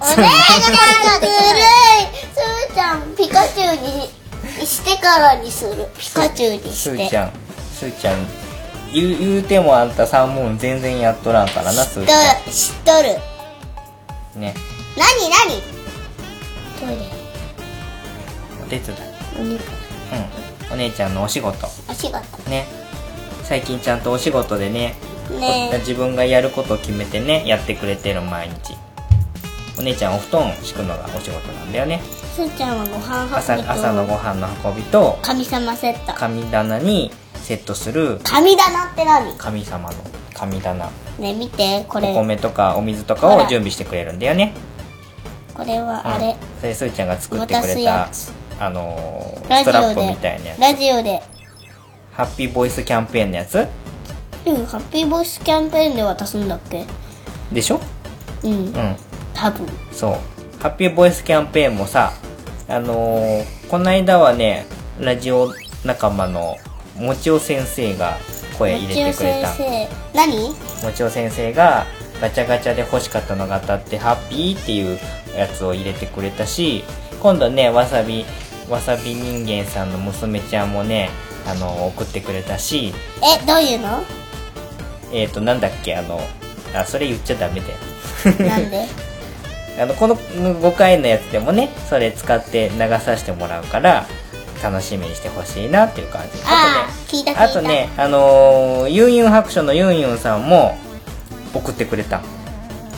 [0.09, 0.31] 姉ちゃんずるい。
[2.35, 4.11] すーちゃんピカチュウに
[4.66, 5.87] してからにする。
[5.96, 7.07] ピカチュウにすして。
[7.07, 7.31] ーちゃん
[7.79, 8.45] すーちゃん
[8.92, 12.14] 言う言うてもあんたサムーン全然やっとらんからな知っとる知っ
[12.85, 14.38] とる。
[14.38, 14.55] んね。
[14.96, 15.61] 何何？
[16.81, 17.11] トイレ。
[18.62, 18.99] お手伝い。
[19.38, 19.62] お肉
[20.70, 20.72] うん。
[20.72, 21.66] お姉ちゃんのお仕事。
[21.88, 22.18] お仕事。
[22.51, 22.66] ね。
[23.44, 24.94] 最近ちゃんとお仕事でね
[25.38, 25.70] ね。
[25.72, 28.77] え自分がやることを決めてねやってくれてる毎日。
[29.79, 32.01] お姉ちゃんお布団敷くのがお仕事なんだよね。
[32.35, 36.14] すーちゃんはご飯朝運びと朝のご飯の運びと神様セット。
[36.14, 37.11] 神棚に
[37.46, 39.32] セットする神棚って何？
[39.38, 39.96] 神様の
[40.35, 40.90] 神棚。
[41.20, 44.52] ね見てこおれ米とかお水とかを準備してくれるんだよね。
[45.54, 46.12] これはうん。
[46.14, 46.37] あれ。
[46.61, 48.09] それすーちゃんが作ってくれた
[48.59, 50.61] あのーストラップみたいなやつ。
[50.61, 51.22] ラジオで。
[52.14, 53.64] ハッピーボイスキャンペーンのやつ？
[54.44, 56.85] うんハッピーボイスキャンペーンで渡すんだっけ？
[57.52, 57.80] でしょ？
[58.42, 58.50] うん。
[58.50, 58.96] うん。
[59.32, 59.68] 多分。
[59.92, 60.12] そう。
[60.61, 62.12] ハッピーボイスキャンペーンもさ
[62.68, 64.66] あのーこの間はね
[64.98, 65.54] ラジオ
[65.85, 66.56] 仲間の
[66.98, 68.16] もちお先生が
[68.59, 69.50] 声入れてくれた。
[69.50, 70.16] もちお先生。
[70.18, 70.48] 何？
[70.85, 71.87] もちお先生が
[72.20, 74.98] ガチャガチャで欲しかったのが当たってハッピーっていう
[75.37, 76.82] やつを入れてくれたし
[77.20, 78.24] 今度ねわさび
[78.70, 81.11] わさび人間さんの娘ちゃんもね
[81.46, 82.92] あの送ってくれたし。
[83.22, 84.02] えどういうの？
[85.12, 86.20] えっ、となんだっけあの
[86.74, 88.48] あそれ言っちゃダメだよ。
[88.50, 88.87] なんで？
[89.78, 94.06] あのこの5回のやつでもねそれ使って流させてもらうから
[94.62, 96.28] 楽しみにしてほしいなっていう感じ。
[96.44, 97.42] ああ聞いた聞いた。
[97.44, 100.76] あとねあのーユンユン白書のユンユンさんも
[101.54, 102.20] 送ってくれた。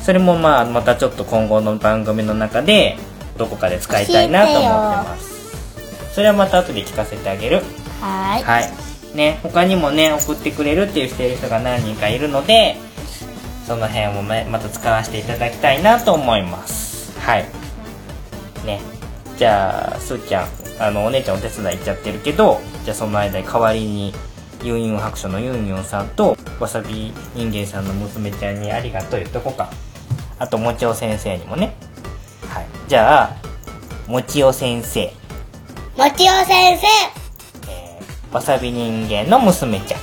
[0.03, 2.97] それもまあまたちょっと今後の番組の中で
[3.37, 6.15] どこかで使いたいなと思ってます。
[6.15, 7.63] それはまた後で聞かせてあげる。
[8.01, 8.43] はーい。
[8.43, 9.17] はい。
[9.17, 12.77] ね他にもね送ってくれるっていうしてる人が何人かいるので
[13.67, 17.19] その辺もねまた使わせていただきたいなと思います。
[17.21, 17.47] はい。
[18.67, 18.81] ね。
[19.39, 24.15] じゃあすーちゃんあのお姉ちゃんお手伝い行っちゃってるけどじゃあその間に代わりに
[24.63, 29.71] ユンユン白書のユンユンさんとわさび人間さんの娘ちゃんにありがとう言っとこうか。
[30.41, 31.75] あともちお先生にもね。
[32.49, 32.67] はい。
[32.89, 33.37] じゃあ
[34.09, 35.13] もちお先生。
[35.97, 36.87] もちお先生。
[37.71, 39.99] えーわさび人間の娘ちゃ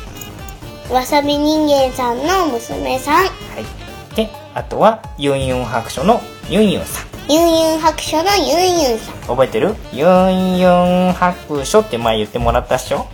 [0.89, 0.93] ん。
[0.93, 3.25] わさび人間さんの娘さん。
[3.25, 4.15] はい。
[4.15, 7.14] で、あとは、ユンユン白書のユンユンさん。
[7.27, 9.75] ユンユン白書のユンユンさん覚えてる？
[9.93, 13.07] ユンユン白書って前言ってもらったっしょ？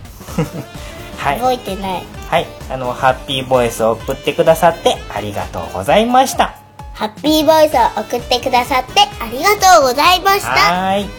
[1.18, 1.38] はい。
[1.38, 2.46] 覚えてないはい。
[2.70, 6.54] あの、ハッピーボイスを送ってくださってありがとうございました。
[6.94, 11.10] ハッピーボイスを送ってくださってありがとうございましたはーい。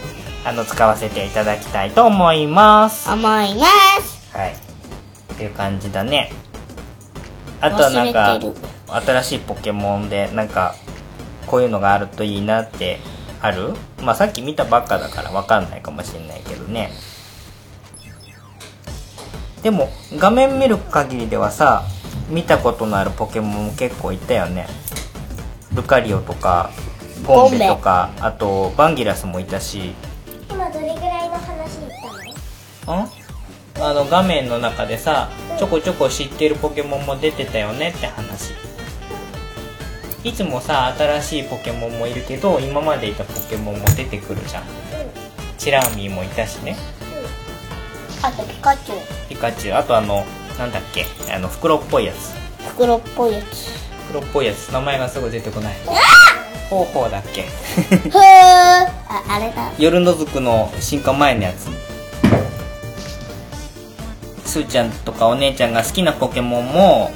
[0.44, 3.10] あの、使わせていただきたいと思います。
[3.10, 3.66] 思いま
[4.02, 4.50] すはい。
[4.52, 6.32] っていう感じだね。
[7.60, 8.38] あとはなんか
[9.04, 10.74] 新しいポケモンで、なんか、
[11.54, 12.98] こういうのがあるといいなって、
[13.40, 13.74] ある？
[14.02, 16.90] まあさっき見たばっかだからわかんないかもしれないけどね。
[19.62, 21.84] でも、画面見る限りではさ、
[22.28, 24.66] 見たことのあるポケモンも結構いたよね。
[25.72, 26.70] ルカリオとか、
[27.24, 29.94] ゴンベとか、あと、バンギラスもいたし、
[30.50, 31.90] 今どれぐらいの話言っ
[32.84, 33.02] たの？
[33.04, 33.08] ん？
[33.80, 38.52] あの画面の中でさちょこちょこ知ってるポケモンも出てたよねって話
[40.24, 44.64] いつもさ新しいポケモンもいるけど今までいたポケモンも出てくるじゃん。
[45.58, 46.76] チラーミーもいたしね。
[48.22, 48.98] あとピカチュウ。
[49.28, 49.74] ピカチュウ。
[49.76, 50.24] あとあの
[50.58, 51.04] なんだっけ？
[51.30, 52.32] あの袋っぽいやつ。
[52.70, 53.68] 袋っぽいやつ。
[54.08, 54.70] 袋っぽいやつ。
[54.70, 55.74] 名前がすぐ出てこない。
[56.70, 57.42] ほうほうだっけ？
[57.42, 58.20] ふー。
[58.20, 58.88] あ
[59.28, 59.72] あれだ。
[59.78, 61.68] 夜の族の進化前のやつ。
[64.48, 67.10] すーちゃんとかお姉ちゃんが好きなポケモンも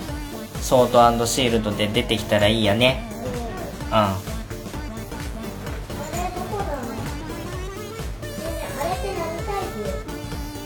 [0.69, 3.03] ソードシールドで出てきたらいいやね。
[3.91, 4.09] うん。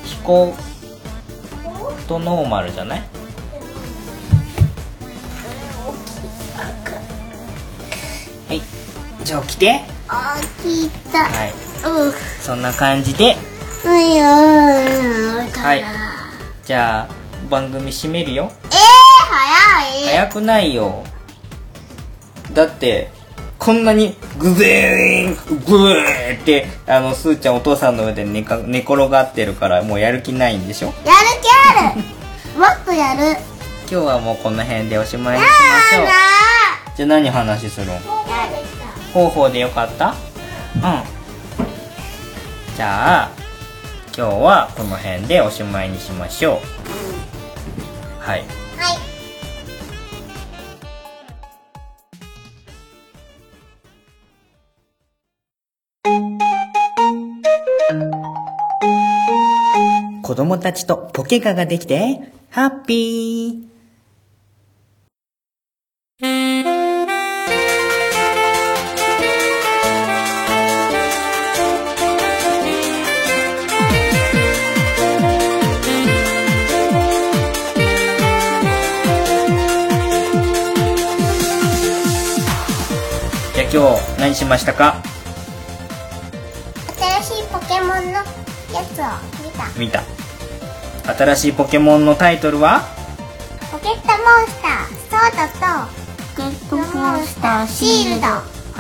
[0.05, 0.57] 飛行
[2.09, 3.03] とノーマルじゃない？
[8.49, 8.61] はい。
[9.25, 9.83] じゃあ起きて。
[10.09, 10.35] あ
[10.65, 11.27] 聞いた。
[11.27, 11.53] はい。
[12.07, 12.13] うん。
[12.41, 13.37] そんな感じで。
[13.85, 14.15] うん。
[14.17, 15.85] よはい。
[16.65, 17.09] じゃあ
[17.49, 18.51] 番組締めるよ。
[18.51, 18.62] えー、
[20.07, 21.05] 早くないよ。
[22.53, 23.11] だって
[23.59, 30.87] こんなにグゼーングーってあのすーちゃんお父さんの上で寝か寝転がってるからもうやる気ないんでしょ？
[30.89, 30.97] やる
[31.43, 32.01] 気ある。
[32.59, 33.37] もっとやる。
[33.91, 35.49] 今日はもうこの辺でおしまいにし
[35.93, 36.07] ましょう。
[36.97, 37.99] じゃあ何話するん
[39.15, 40.15] 方法でよかった？
[40.77, 40.83] うん。
[42.77, 43.31] じゃあ
[44.17, 46.61] 今日はこの辺でおしまいにしましょ
[48.25, 48.29] う。
[48.29, 48.45] はい。
[48.79, 48.99] はい
[60.33, 63.69] 子供たちとポケカができてハッピー。
[83.55, 85.03] じゃあ今日何しましたか？
[87.21, 88.25] 新しいポケモンのや
[88.95, 89.05] つを
[89.45, 89.69] 見た。
[89.79, 90.03] 見た
[91.05, 92.83] 新しいポケモンのタイトルは？
[93.71, 95.93] ポケットモンスターソードと
[96.37, 96.83] ポケットモ
[97.23, 98.27] ンスターシールド。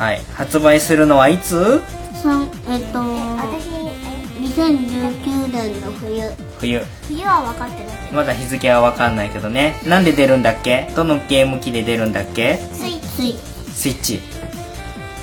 [0.01, 0.23] はい。
[0.35, 1.81] 発売するのはいつ？
[2.23, 3.69] さんえっと私
[4.39, 6.31] 2019年の冬。
[6.59, 6.81] 冬。
[7.09, 8.13] 冬は分かってない。
[8.13, 9.81] まだ日付は分かんないけどね。
[9.87, 10.91] なんで出るんだっけ？
[10.95, 12.59] どのゲーム機で出るんだっけ？
[12.73, 13.37] スイッチ。
[13.73, 14.21] スイッチ。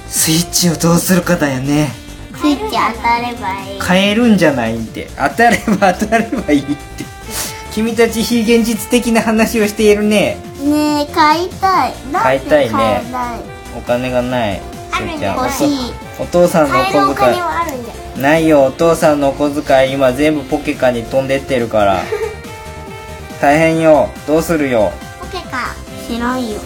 [0.08, 1.92] スイッチをどうするかだよね
[2.40, 3.80] スイッチ当たればいい。
[3.80, 5.08] 買えるんじゃないんで。
[5.18, 7.04] 当たれば当たればいいって。
[7.74, 10.38] 君たち非現実的な話をしているね。
[10.64, 11.94] ねえ買いたい。
[12.14, 13.02] 買いたいね。
[13.78, 14.62] お金がない。
[14.92, 15.94] あるんすーちゃん欲しい。
[16.20, 18.22] お父さんのお小遣い。
[18.22, 18.66] ないよ。
[18.66, 22.02] お父さんのお小遣い今全部ポケカに飛んでってるから。
[23.42, 24.10] 大変よ。
[24.28, 24.92] どうするよ。
[25.20, 25.76] ポケか
[26.08, 26.60] 知らんよ。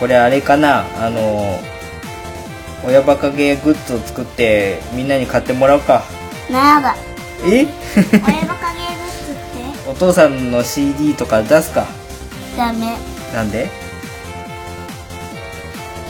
[0.00, 0.84] これあれかな？
[0.98, 1.60] あの
[2.84, 6.02] 親バカゲーグッズを作ってみんなに買ってもらうか。
[6.50, 6.94] なやだ
[7.44, 7.66] え？
[7.96, 9.88] 親バカゲーグッズって？
[9.90, 11.86] お父さんの CD とか出すか？
[12.56, 12.96] ダメ。
[13.34, 13.70] なんで？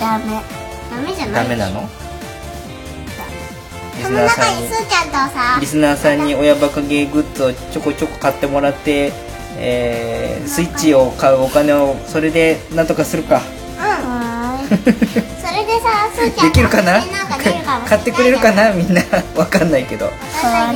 [0.01, 0.25] ダメ。
[0.91, 1.89] ダメじゃないダメなの？
[3.99, 9.13] リスナーさんにリスナーさんに親バカゲーグッズをちょこちょこ買ってもらって、
[9.59, 13.41] えー、スイッチを買うお金をそれでなんとかするか
[14.77, 14.87] そ
[15.55, 17.03] れでさすーちゃんできるかな？
[17.87, 18.73] 買ってくれるかな？
[18.73, 19.03] みんな。
[19.37, 20.11] わかんないけど。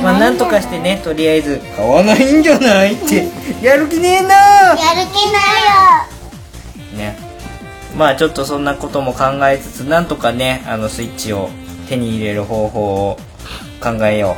[0.01, 3.27] まあなんとかしてねとりあえず買わないんじゃないって。
[3.61, 4.79] やる気ねえなやる
[5.11, 5.63] 気ない
[6.93, 6.97] よ。
[6.97, 7.17] ね。
[7.97, 11.49] まあちょっとそんなことも考えつつなんとかねあのスイッチを
[11.89, 13.17] 手に入れる方法を
[13.81, 14.35] 考えよ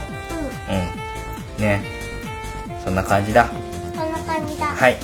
[0.69, 1.59] う。
[1.59, 1.63] うん。
[1.63, 1.83] ね。
[2.83, 3.49] そんな感じだ。
[3.93, 4.67] そんな感じだ。
[4.67, 4.97] はい。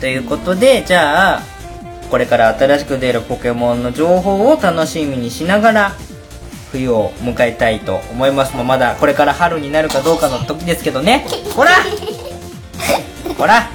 [0.00, 1.42] ということでじゃあ
[2.10, 5.92] これから新しく出るポケモンの情報を楽しみにしながら
[6.72, 8.56] 冬を迎えたいと思います。
[8.56, 11.24] もうまだこれから春になるかどうかの時ですけどね。
[11.54, 11.70] ほら!
[13.38, 13.68] ほら!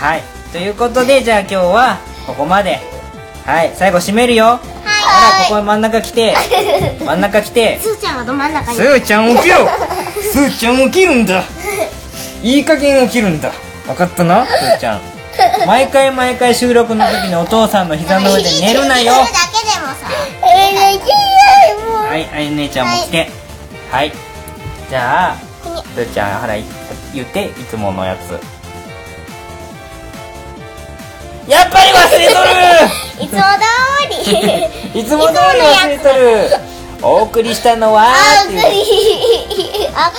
[0.00, 0.22] はい。
[0.52, 2.80] ということでじゃあ今日はここまで。
[3.46, 3.72] はい。
[3.74, 4.58] 最後締めるよ。
[4.58, 6.34] ほらここ真ん中来て。
[7.04, 7.78] 真ん中来て。
[7.80, 8.76] すーちゃんはど真ん中に？
[8.76, 9.56] すーちゃん起きろ!
[10.32, 11.42] すーちゃん起きるんだ!
[12.42, 13.52] いい加減起きるんだ!
[13.86, 15.00] 分かったなすーちゃん
[15.66, 19.12] 毎回毎回収録の時にお父さんの膝の上で寝るなよ。
[19.12, 20.08] 寝るだけでもさ
[20.42, 23.30] えー、できないもうはいあちゃんも来て
[23.90, 24.12] はい。
[24.90, 25.36] じゃあ
[25.94, 26.64] すーちゃんほらい
[27.14, 28.38] 言っていつものやつ。
[31.48, 32.48] やっぱり忘れとる。
[33.24, 34.30] いつも通
[34.94, 35.00] り。
[35.00, 36.73] いつも通り忘れとる
[37.06, 38.06] お送りしたのは
[38.46, 38.58] お送り。
[38.58, 38.72] お送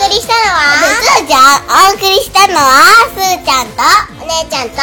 [0.07, 0.61] りしたのは
[1.01, 1.65] すーちゃん。
[1.65, 3.81] お送りしたのはすーちゃんと
[4.23, 4.75] お姉ちゃんと。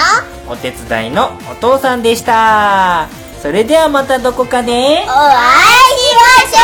[0.53, 3.07] お手伝いのお父さんでした。
[3.41, 4.73] それではまたどこかで。
[4.73, 5.07] お会いし
[6.17, 6.59] ましょ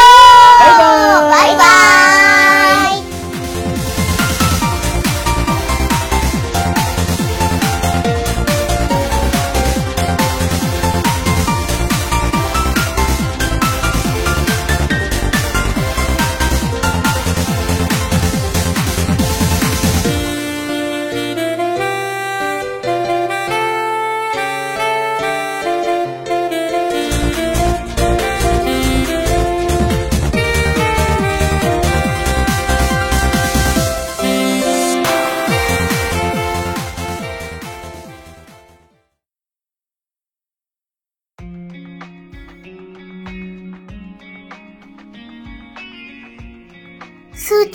[0.56, 0.66] う。
[0.66, 1.30] バイバーイ。
[1.30, 3.07] バイバーイ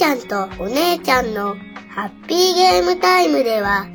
[0.04, 1.56] ちゃんとお姉ちゃんの
[1.88, 3.88] ハッピーゲームタイムでは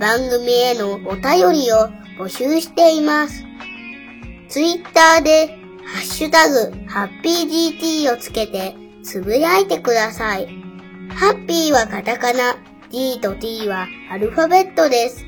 [0.00, 1.88] 番組へのお便りを
[2.18, 3.44] 募集しています。
[4.48, 5.46] ツイッターで
[5.84, 10.48] ハッシュタグハッピー GT をつけてつぶやいてください。
[11.10, 12.56] ハッピーはカタカナ、
[12.90, 15.24] D と T はアルファベットです。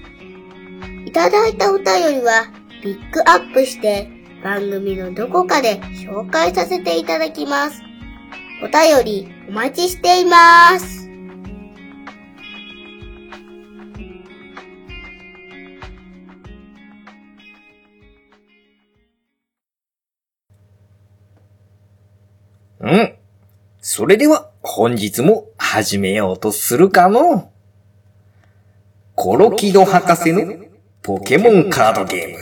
[1.06, 2.48] いただいたお便りは
[2.82, 4.10] ピックアップして
[4.42, 7.83] 番組のどこかで紹介させていただきます。
[8.62, 11.08] お便りお待ちしています。
[22.80, 23.14] うん。
[23.80, 27.50] それでは本日も始めようとするかの？
[29.14, 30.66] コロキド博士の
[31.02, 32.38] ポケモンカードゲーム。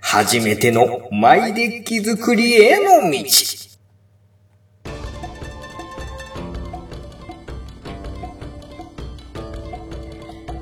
[0.00, 3.67] 初めてのマイデッキ作りへの道。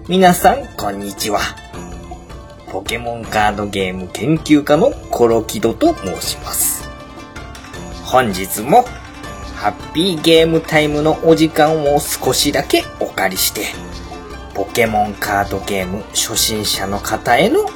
[0.08, 1.40] 皆さん、こんにちは。
[2.70, 6.88] ポケモンカードゲーム研究家のコロキドと申します。
[8.04, 8.84] 本日も
[9.56, 13.62] ハッピーゲームタイムのお時間を少しだけお借りして、
[14.54, 17.68] ポケモンカードゲーム初心者の方への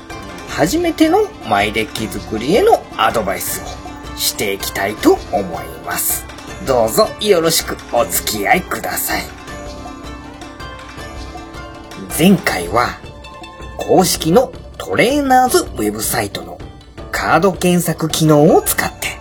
[0.51, 6.25] 初めてのマイデッキ作りへのアドバイスをしていきたいと思います。
[6.65, 9.40] どうぞよろしくお付き合いください。
[12.19, 12.99] 前回は
[13.79, 16.59] 公式のトレーナーズウェブサイトの
[17.11, 19.19] カード検索機能を使って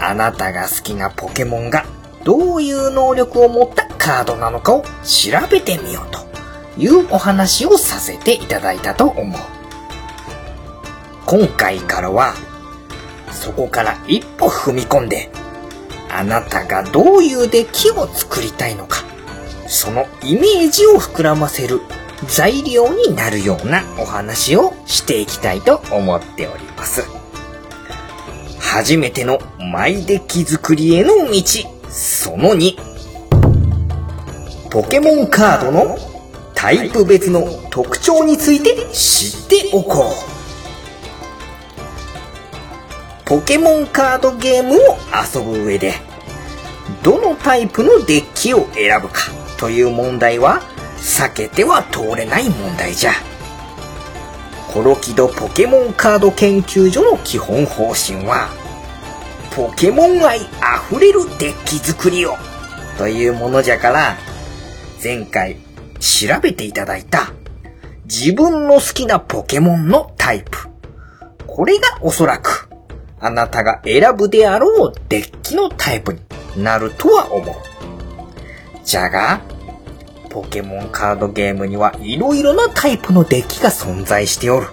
[0.00, 1.84] あなたが好きなポケモンが
[2.24, 6.20] どういう能力を持ったカードなのかを調べてみようと
[6.80, 9.40] いうお話をさせていただいたと思う。
[11.26, 12.34] 今回からは、
[13.30, 15.30] そこから一歩踏み込んで、
[16.10, 19.04] あなたがどういうデッキを作りたいのか、
[19.70, 21.80] そのイメージを膨らませる
[22.26, 27.04] 材料になるようなお話をしていきたいと思っております。
[28.58, 29.38] 初めての
[29.72, 31.42] マイデッキ作りへの道、
[31.88, 32.76] その2。
[34.70, 35.96] ポケモンカードの
[36.54, 40.12] タイプ別の特徴について知っておこ
[43.24, 43.24] う。
[43.24, 45.94] ポケモンカードゲームを遊ぶ上で、
[47.04, 50.62] どのタイプのデッキを選ぶかという問題は
[50.96, 53.12] 避けては通れない問題じゃ。
[54.72, 58.48] コロキドポケモンカード研究所の基本方針は、
[59.54, 62.36] ポケモン愛あふれるデッキ作りを
[62.96, 64.16] というものじゃから、
[65.02, 65.56] 前回
[65.98, 67.32] 調べていただいた
[68.04, 70.68] 自分の好きなポケモンのタイプ。
[71.46, 72.70] これがおそらく
[73.18, 76.20] あなたが選ぶであろうデッキのタイプに
[76.62, 77.69] なるとは思う。
[78.90, 79.40] じゃが、
[80.30, 84.66] ポケモンカードゲームには色々なタイプのデッキが存在しておる。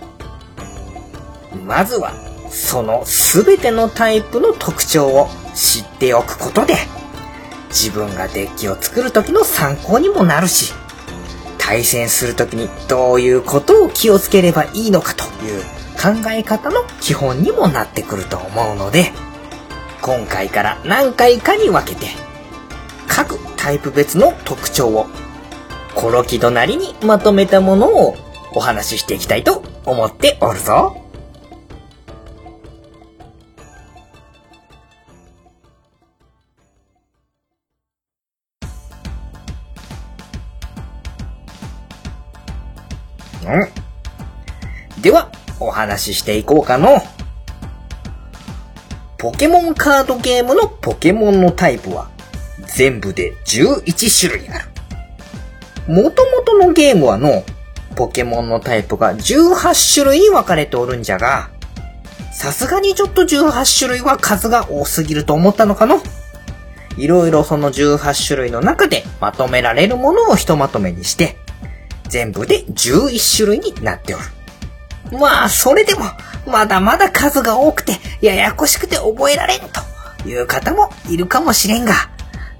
[1.67, 2.13] まずは、
[2.49, 6.77] その全てのタイプの特徴を知っておくことで、
[7.69, 10.73] 自分がデッキを作る時の参考にもなるし、
[11.59, 15.61] 対戦する時にどういうことを気をつければいいのかという
[15.93, 19.11] 考え方の基本にもなってくると思うので、
[20.01, 22.26] 今回から何回かに分けて、
[23.07, 25.07] 各タイプ別の特徴を、
[25.95, 28.15] コロキドなりにまとめたものを
[28.53, 31.01] お話ししていきたいと思っておるぞ。
[43.45, 45.01] うん。
[45.01, 47.01] では、お話ししていこうかの。
[49.17, 52.07] ポケモンカードゲームのポケモンのタイプは
[52.77, 54.69] 全部で11種類ある。
[55.91, 57.43] もともとのゲームはの、
[57.95, 61.49] ポケモンのタイプが18種類に分かれておるんじゃが、
[62.31, 65.99] さすがにちょっと18種類は数が多すぎると思ったのかの？
[66.97, 71.35] いろいろその18種類の中でまとめられるものをひとまとめにして、
[72.09, 74.23] 全部で11種類になっておる。
[75.17, 76.01] まあ、それでも、
[76.45, 81.93] まだまだ数が多くて、ややこしくて覚えられんという方もいるかもしれんが、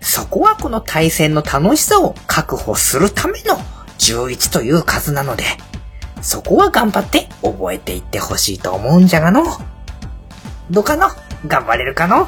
[0.01, 3.55] そこはこの対戦の楽しさを確保するための
[3.97, 5.43] 11という数なので、
[6.21, 9.43] そこは頑張って覚えていってほしいと思うんじゃがの。
[10.69, 11.09] どうかの？
[11.45, 12.27] 頑張れるかの？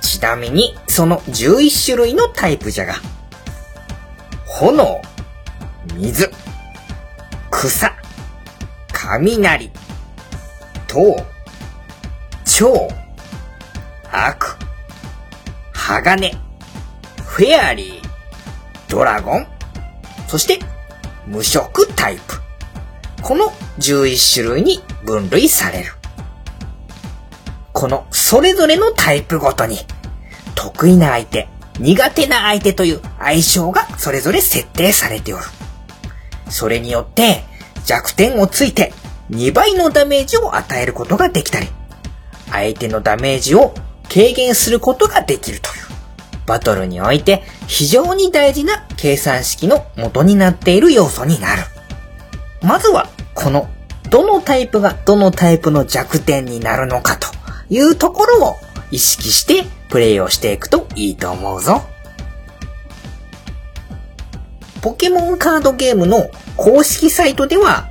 [0.00, 2.94] ちなみに、その11種類のタイプじゃが、
[4.46, 5.00] 炎、
[5.94, 6.30] 水、
[7.50, 7.92] 草、
[8.92, 9.70] 雷、
[10.86, 11.24] 塔、
[12.44, 12.88] 蝶、
[14.12, 14.58] 悪、
[15.80, 16.36] 鋼、
[17.26, 18.02] フェアリー、
[18.88, 19.46] ドラゴン、
[20.28, 20.60] そして
[21.26, 22.40] 無色タイプ。
[23.22, 23.46] この
[23.78, 25.92] 11種類に分類される。
[27.72, 29.78] このそれぞれのタイプごとに
[30.54, 31.48] 得意な相手、
[31.80, 35.44] 苦手な相手という相性がそれぞれ設定されておる。
[36.50, 37.42] それによって
[37.84, 38.92] 弱点をついて
[39.30, 41.68] 2倍のダメージを与えることができたり、
[42.50, 43.74] 相手のダメージを
[44.12, 45.74] 軽減することができるという、
[46.46, 51.62] バトルにおいて非常に大事な計算式の元になっている要素になる。
[52.62, 53.68] まずは、この、
[54.10, 57.28] どのタイプがどのタイプの弱点になるのかと
[57.68, 58.56] いうところを
[58.90, 61.82] 意識してプレイをしていくといいと思うぞ。
[64.82, 67.88] ポケモンカードゲームの公式サイトでは、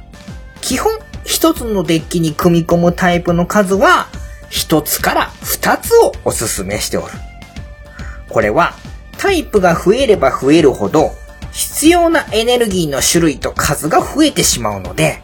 [0.62, 0.92] 基本
[1.24, 4.08] 一つのデッキに組み込むタイプの数は、
[4.50, 7.14] 一つから二つをおすすめしておる。
[8.30, 8.74] これは、
[9.18, 11.12] タイプが増えれば増えるほど、
[11.52, 15.22] 必要なエネルギーの種類と数が増えてしまうので、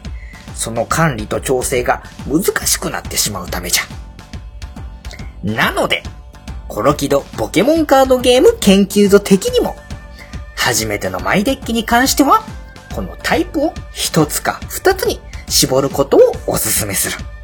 [0.54, 3.82] その管理と調整が難しくなってしまうためじゃ。
[5.44, 6.02] なので、
[6.68, 9.76] コロキドポケモンカードゲーム研究所的にも、
[10.56, 12.44] 初めてのマイデッキに関しては、
[12.94, 17.35] このタイプを一つか二つに絞ることをお勧めする。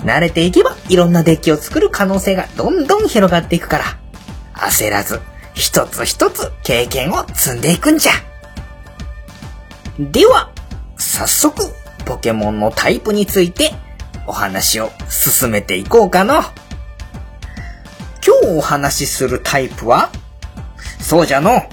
[0.00, 3.84] 慣れていけばいろんなデッキを作る可能性がどんどん広がっていくから、
[4.54, 5.20] 焦らず
[5.54, 8.12] 一つ一つ経験を積んでいくんじゃ。
[9.98, 10.52] では、
[10.96, 11.62] 早速
[12.04, 13.72] ポケモンのタイプについて
[14.26, 16.52] お話を進めていこうかな。
[18.24, 20.10] 今日お話しするタイプは、
[21.00, 21.68] そうじゃの。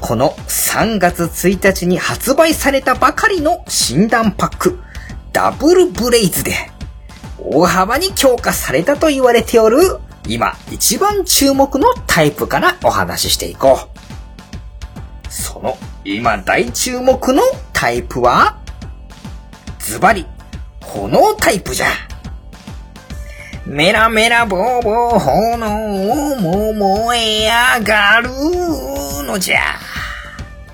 [0.00, 4.80] この3月1日に発売されたばかりの診断パック、
[5.32, 6.71] ダブルブレイズで、
[7.44, 15.28] 大幅に強化されたと言われておる、今一番注目のタイプからお話ししていこう。
[15.28, 18.58] その今大注目のタイプは、
[19.78, 20.26] ズバリ、
[20.80, 21.86] 炎タイプじゃ。
[23.64, 28.30] メラメラボーボー炎も燃え上がる
[29.24, 29.60] のじゃ。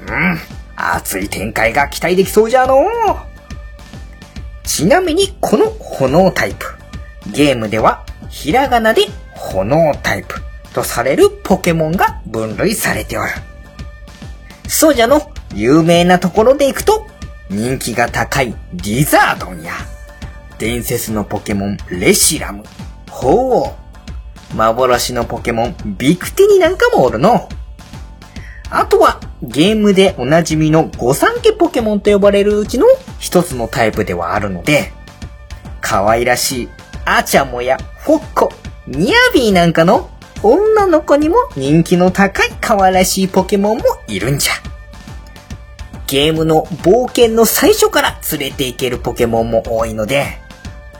[0.06, 0.38] うん、
[0.76, 2.78] 熱い展開が期待できそうじゃの
[4.64, 6.66] ちなみにこの炎タイプ、
[7.32, 10.40] ゲームではひらがなで炎タイプ
[10.72, 13.30] とされるポケモンが分類されておる。
[14.68, 17.04] そうじゃの、有名なところで行くと、
[17.50, 19.72] 人気が高いリザードンや、
[20.58, 22.62] 伝説のポケモンレシラム、
[23.10, 27.48] ホー幻のポケモンビクティニなんかもおるの。
[28.70, 32.86] あとは、ゲームでおなじみの御三家ポケモンと呼ばれるうちの
[33.18, 34.92] 一つのタイプではあるので、
[35.88, 36.68] 可愛らしい
[37.06, 38.52] アチャモやフォッコ、
[38.86, 40.10] ニアビーなんかの
[40.42, 44.52] 女の子にも人気の高い可愛らしいポケモンもいるんじゃ。
[46.06, 50.26] ゲームの冒険の最初から連れて行けるポケモンも多いので、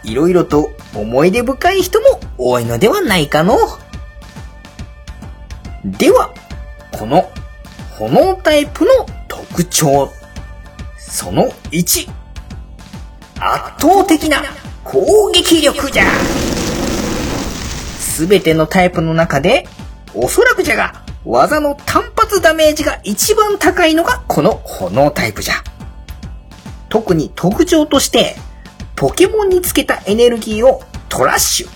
[0.04, 3.58] いろいろと思い出深い人も多いのではないかの。
[5.84, 6.32] では、
[6.92, 7.30] この
[7.98, 8.90] 炎タイプの
[9.28, 10.10] 特徴。
[10.96, 12.10] その1。
[13.40, 14.42] 圧倒的な
[14.90, 16.04] 攻撃力じゃ。
[17.98, 19.68] すべてのタイプの中で、
[20.14, 25.56] おそらくじゃが、技の単発ダメージが一番高いのがこの炎タイプじゃ。
[26.88, 28.36] 特に特徴として、
[28.96, 31.68] ポケモンにつけたエネルギーをトラッシュ。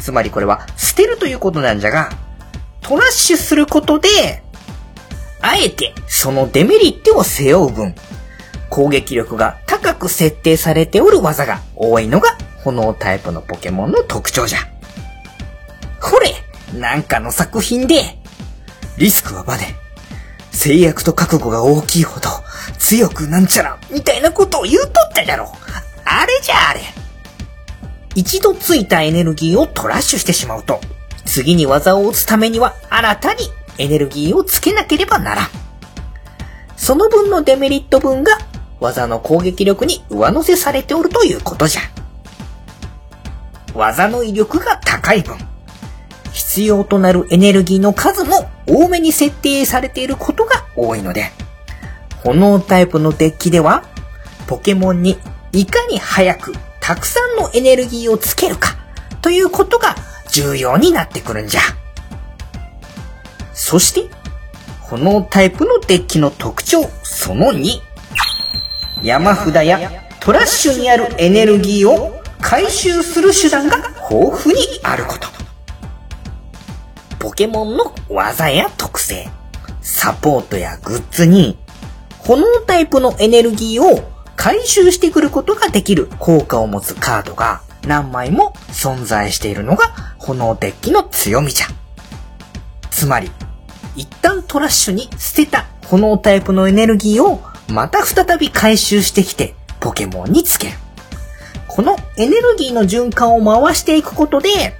[0.00, 2.10] つまりこれは捨てるということなんじゃが、
[2.80, 4.08] トラッシュすることで、
[5.40, 7.96] あえてそのデメリットを背負う分、
[8.70, 14.58] 攻撃力が高く設定されておる技が多いのが炎タイプのポケモンの特徴じゃ。
[16.00, 16.34] これ、
[16.78, 18.18] なんかの作品で、
[18.98, 19.74] リスクはバネ、
[20.50, 22.28] 制約と覚悟が大きいほど
[22.78, 25.52] 強くなんちゃら、みたいなことを言うとったじゃろ。
[26.04, 26.80] あれじゃあれ。
[28.14, 30.80] 一度ついたエネルギーをトラッシュしてしまうと、
[31.24, 33.48] 次に技を打つためには新たに
[33.78, 35.48] エネルギーをつけなければならん。
[36.76, 38.38] その分のデメリット分が
[38.80, 41.82] 技の攻撃力に上乗せされておるということじゃ。
[43.74, 45.36] 技の威力が高い分、
[46.32, 51.30] 必要となるエネルギーの数も多めに設定されていることが多いので、
[52.24, 53.84] 炎タイプのデッキでは、
[54.46, 55.18] ポケモンに
[55.52, 58.76] いかに早くたくさんのエネルギーをつけるか
[59.20, 59.94] ということが
[60.30, 61.60] 重要になってくるんじゃ。
[63.52, 64.10] そして、
[64.80, 67.80] 炎タイプのデッキの特徴その2。
[69.02, 73.78] 山札やトラッシュにあるエネルギーを回収する手段が
[74.10, 75.28] 豊富にあること。
[77.18, 79.28] ポケモンの技や特性、
[79.80, 81.56] サポートやグッズに、
[82.18, 91.66] 炎タイプのエネルギーを回収してくることができる効果を持つカードが何枚も存在しているのが炎デッキの強みじゃ。
[92.90, 93.30] つまり、
[93.96, 100.81] 一旦トラッシュに捨てた炎タイプのエネルギーをまた再び回収してきてポケモンにつける。
[101.74, 104.74] このエネルギーの循環を回していくことで、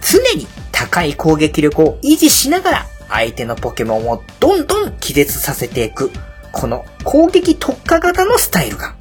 [0.00, 6.12] 常に高い攻撃力を維持しながら相手のポケモンをどんどん気絶させていく、
[6.52, 8.94] この攻撃特化型のスタイルが、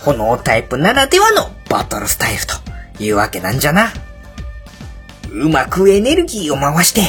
[0.00, 2.54] 炎タイプならではのバトルスタイルと
[3.00, 3.92] いうわけなんじゃな。
[5.30, 7.02] うまくエネルギーを回して、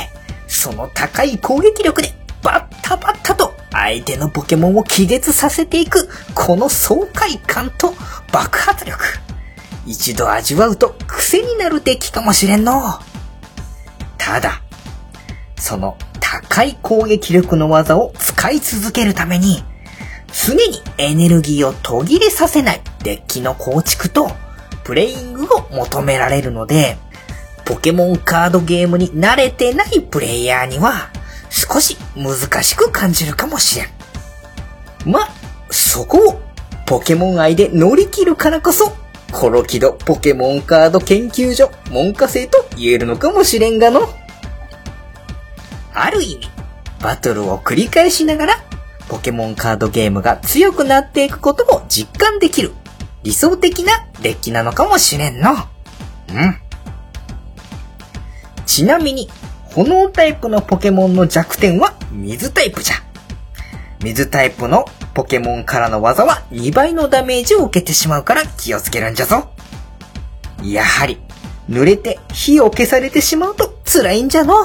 [0.48, 2.14] その高い攻撃力で
[2.44, 7.96] バッタバッタと相手のポケモンを気絶させていく、この爽快感と
[8.32, 9.29] 爆発力。
[9.90, 13.00] 一度味わうと癖になるデッキかもしれんの。
[14.20, 14.62] ただ、
[15.58, 19.64] その高い攻撃力の技を使い続けるために、
[20.28, 24.30] 常にエネルギーを途切れさせないデッキの構築と
[24.84, 27.00] プレイングを求められるので、
[27.66, 31.10] ポケモンカードゲームに慣れてないプレイヤーには
[31.50, 33.90] 少し難しく感じるかもしれん。
[35.12, 35.30] ま、
[35.72, 36.42] そこを
[36.86, 38.94] ポケモン愛で乗り切るからこそ、
[39.32, 44.10] コロキドポケモンカード研究所門下生と言えるのかもしれんがの。
[45.94, 46.50] ある意味、
[47.02, 48.56] バトルを繰り返しながら、
[49.08, 52.72] ポケモンカードゲームが強くなっていくことも実感できる、
[53.24, 55.52] 理想的なデッキなのかもしれんの。
[55.52, 55.58] うん。
[58.66, 59.30] ちなみに、
[59.74, 62.96] 炎タイプのポケモンの弱点は水タイプじゃ。
[64.02, 64.86] 水タイプの
[65.20, 69.50] ポケモンからの技は2倍のダメージを受けてしまうから気をつけるんじゃぞ。
[70.64, 71.20] やはり、
[71.70, 74.56] 濡れて火を消されてしまうと辛いんじゃの。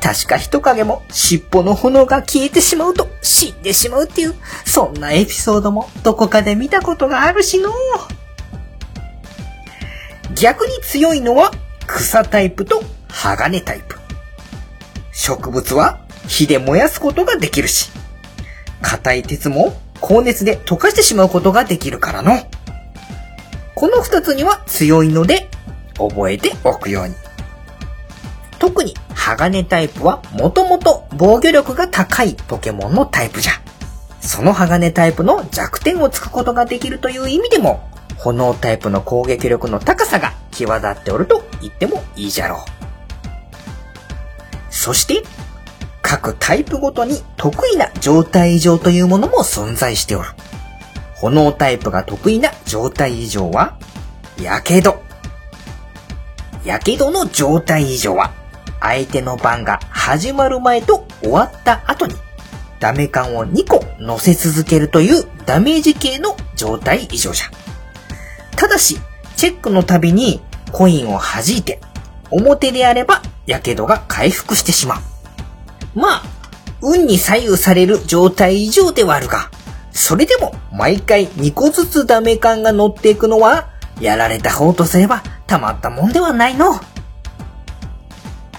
[0.00, 7.72] 確か人影も尻尾の炎が消えてしまうと死んでしまうっていう、そんなエピソードもどこかで見たことがあるしの。
[10.36, 11.50] 逆に強いのは
[11.88, 13.96] 草タイプと鋼タイプ。
[15.12, 17.90] 植物は火で燃やすことができるし、
[18.82, 22.32] 硬い鉄も高熱で溶かしてしまうことができるからの。
[23.74, 25.48] この二つには強いので
[25.94, 27.14] 覚えておくように。
[28.58, 33.52] 特に鋼タイプはもともと防御力が高いポケモンのタイプじゃ。
[34.20, 42.58] その鋼タイプの弱点をつくことができるという意味でも、炎タイプの攻撃力の高さが際立っておると言ってもいいじゃろう。
[44.70, 45.22] そして、
[46.12, 50.28] 各タイプごとに得意な状態異常というものも存在しておる。
[51.14, 53.78] 炎タイプが得意な状態異常は、
[54.38, 55.02] やけど。
[56.66, 58.30] やけどの状態異常は、
[58.78, 62.14] 相手の番が始まる前と終わった後に、
[62.78, 67.46] ダメ感を2個乗せ続けるというダメージ系の状態異常じゃ。
[68.58, 68.98] ただし、
[69.36, 70.42] チェックのたびに
[70.72, 71.80] コインを弾いて、
[72.30, 75.11] 表であれば、やけどが回復してしまう。
[75.94, 76.22] まあ、
[76.80, 79.50] 運に左右される状態異常ではあるが、
[79.92, 83.68] それでも毎回2個ずつダメ感が乗っていくのは、
[84.00, 86.74] やられた方とすればたまったもんではないの。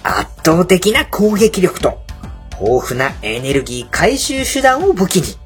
[0.04, 2.04] 圧倒的な攻撃力と、
[2.62, 5.38] 豊富なエネルギー回収手段を武器に、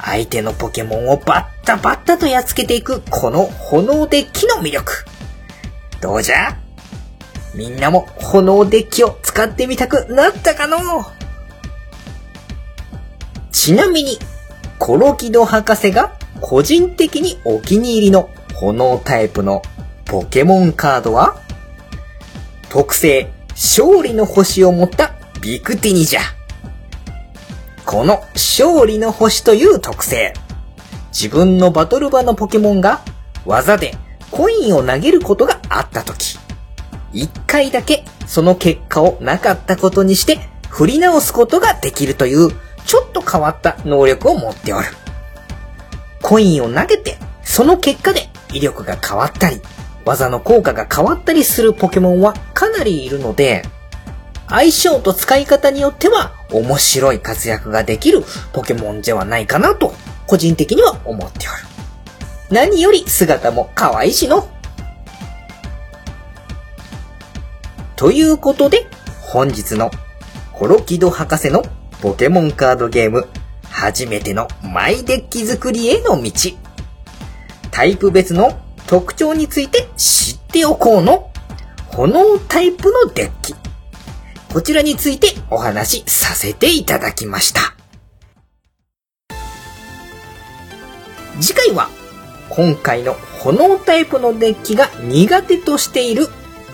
[0.00, 5.04] 相手のポケモンをバッタバッタとやっつけていくこの炎デッキの魅力。
[6.00, 6.56] どうじゃ？
[7.58, 10.78] みんなも炎デッキを使ってみたくなったかの？
[13.50, 14.16] ちなみに、
[14.78, 19.62] コロキド博士が個人的にお気に入りの炎タイプの
[20.04, 21.40] ポケモンカードは、
[22.68, 26.20] 特製勝利の星を持ったビクティニじゃ。
[27.84, 30.32] この勝利の星という特性。
[31.10, 33.00] 自分のバトル場のポケモンが
[33.44, 33.96] 技で
[34.30, 36.38] コインを投げることがあったとき、
[37.12, 40.38] 一回だけその結果をなかったことにして
[40.68, 42.50] 振り直すことができるという
[42.84, 44.86] ちょっと変わった能力を持っておる。
[46.22, 49.60] コインを投げてその結果で威力が変わったり、
[50.04, 53.62] 技の効果が変わったりするポケモンはかなりいるので、
[54.48, 59.94] 相性と使い方によっては面白い活躍ができるポケモンではないかなと
[60.26, 61.58] 個人的には思っておる。
[62.50, 64.48] 何より姿も可愛いしの。
[67.98, 68.86] ということで、
[69.22, 69.90] 本日の
[70.52, 71.64] コロキド博士の
[72.00, 73.26] ポケモンカードゲーム、
[73.68, 76.30] 初めてのマイデッキ作りへの道。
[77.72, 81.32] タイプ別の特徴について知っておこうの
[81.88, 83.52] 炎タイプのデッキ。
[84.52, 87.74] こちらについてお話しさせていただきました。
[91.40, 91.88] 次回は
[92.48, 96.28] 今回の炎タイプのデッキが苦手としている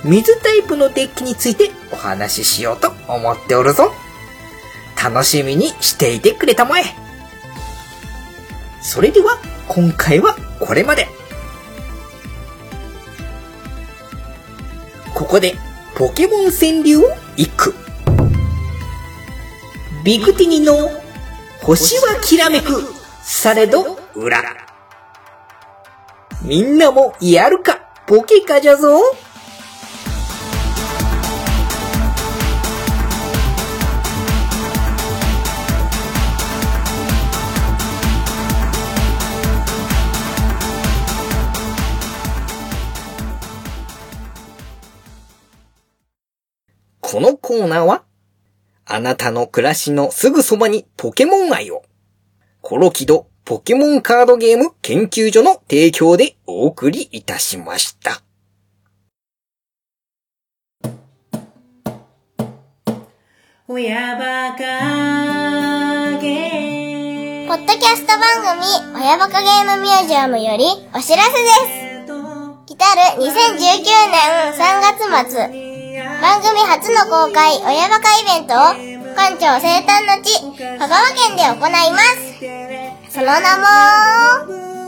[0.04, 3.90] 水タイプのデッキについてお話ししようと思っておるぞ。
[5.02, 6.84] 楽しみにしていてくれたまえ。
[8.82, 11.08] それでは今回はこれまで。
[15.14, 15.54] ここで
[15.96, 17.74] ポケモン川柳を一句。
[20.04, 20.90] ビクティニの
[21.62, 22.84] 星はきらめく、
[23.22, 24.42] されど裏。
[26.42, 29.00] みんなもやるか、ポケカじゃぞ。
[47.14, 48.02] このコーナーは、
[48.84, 51.84] あなたの暮らしのすぐそばにポケモン愛を、
[52.60, 58.20] コロキドポケモンカードゲーム研究所の提供でお送りいたしました。
[63.68, 71.38] 親バカゲポッドキャスト番組、親バカゲームミュージアムよりお知らせで
[71.78, 71.94] す。
[72.66, 73.28] 来たる2019
[74.10, 75.73] 年3月末、
[76.24, 78.56] 番組初の公開親バカイベントを
[79.14, 80.40] 館長生誕の地、
[80.78, 82.40] 香川県で行います。
[83.10, 83.66] その名も、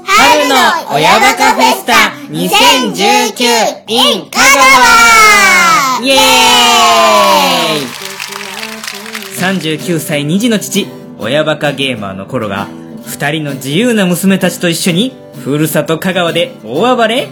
[0.06, 0.56] 春の
[0.94, 1.92] 親バカフェスタ
[2.30, 6.16] 2019 in 香川イエー
[7.82, 7.86] イ
[9.38, 10.86] !39 歳2児の父、
[11.18, 12.66] 親バカゲーマーの頃が
[13.04, 15.12] 二人の自由な娘たちと一緒に
[15.44, 17.28] ふるさと香川で大暴れ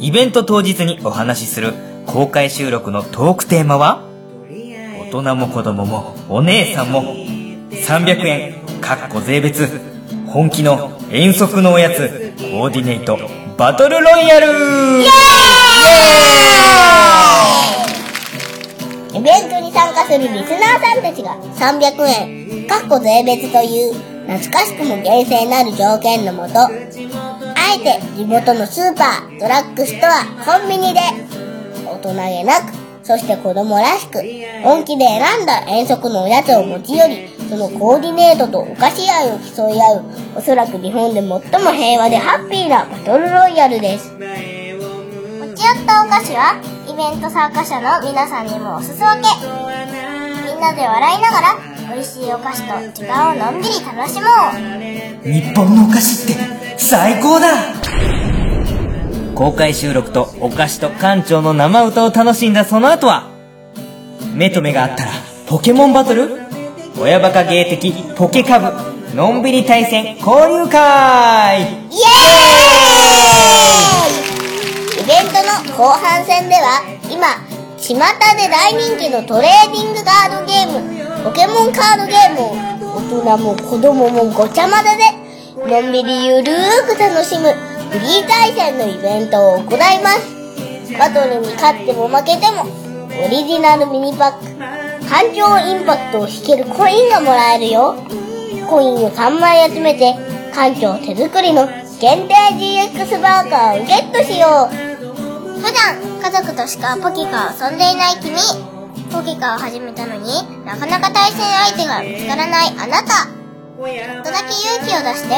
[0.00, 4.02] イベント当日にお話しする公開収録のトークテーマは？
[4.50, 7.02] 大人も子供もお姉さんも
[7.70, 9.80] 300円かっこ税別
[10.26, 13.18] 本気の遠足のおやつコーディネート
[13.56, 14.46] バトルロイヤル!
[19.14, 22.06] イベントに参加するリスナーさんたちが300
[22.60, 23.94] 円、かっこ税別という
[24.28, 26.68] 懐かしくも厳正なる条件のもと、あ
[27.74, 31.00] えて地元のスーパー、ドラッグストア、コンビニで
[31.92, 32.72] 大人げなく、
[33.02, 34.22] そして子供らしく、
[34.62, 40.04] 本気で選んだ遠足のおやつを持ち寄り、そのコーディネートとお菓子愛を競い合う、
[40.36, 41.40] おそらく日本で最も
[41.72, 44.12] 平和でハッピーなバトルロイヤルです。
[44.12, 44.18] 持
[45.54, 49.28] ち寄ったお菓子はイベント参加者の皆さんにもおすそ分け。
[50.46, 51.56] みんなで笑いながら
[51.92, 55.28] 美味しいお菓子と時間をのんびり楽しもう。
[55.28, 56.40] 日本のお菓子って
[56.78, 57.48] 最高だ
[59.42, 63.28] 公開収録とお菓子と館長の生歌を楽しんだその後は
[64.32, 65.10] 目と目があったら
[65.48, 66.28] ポケモンバトル？
[66.96, 71.60] 親バカ芸的ポケカブのんびり対戦交流会！
[71.60, 71.66] イエー
[75.00, 75.02] イ！
[75.02, 76.80] イベントの後半戦では
[77.10, 77.26] 今
[77.78, 77.98] 巷で
[78.48, 82.54] 大人気のトレーディングカードゲームポケモンカードゲームを
[82.94, 84.90] 大人も子供もごちゃ混ぜ
[85.66, 90.92] でのんびりゆるーく楽しむフリー対戦のイベントを行います。
[90.98, 94.46] バトルに勝っても負けてもオリジナルミニパック。
[95.08, 97.94] 環境インパクトを引けるコインがもらえるよ。
[98.68, 100.14] コインを3枚集めて
[100.54, 101.66] 館長手作りの
[102.00, 104.74] 限定 GX バーカーをゲットしよう。
[105.60, 108.32] 普段家族としかポケカを遊んでいない君
[109.12, 111.42] ポケカを始めたのになかなか対戦
[111.74, 113.26] 相手が見つからないあなた。
[113.26, 115.34] ちょっとだけ勇気を出して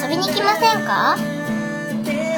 [0.00, 1.16] 遊びに来ませんか？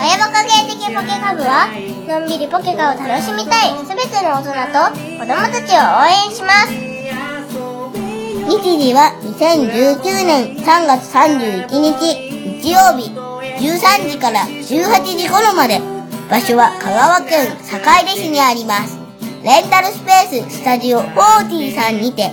[0.01, 1.67] 親バカ芸的ポケカ部は
[2.07, 6.73] のんびりポケカを楽しみたい全ての大人と子供たちを応援します。
[8.49, 11.99] 日時は2019年3月31日
[12.63, 13.11] 日曜日
[13.59, 15.81] 13時から18時頃まで
[16.31, 18.97] 場所は香川県坂出市にあります。
[19.43, 22.31] レンタルスペーススタジオ40さんにて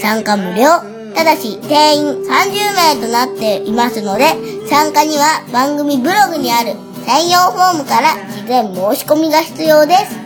[0.00, 0.97] 参加無料。
[1.18, 4.26] ただし定員30名となっていますので
[4.68, 10.16] 参加には番組ブログにある専用フォームから事前申し込みが必要です。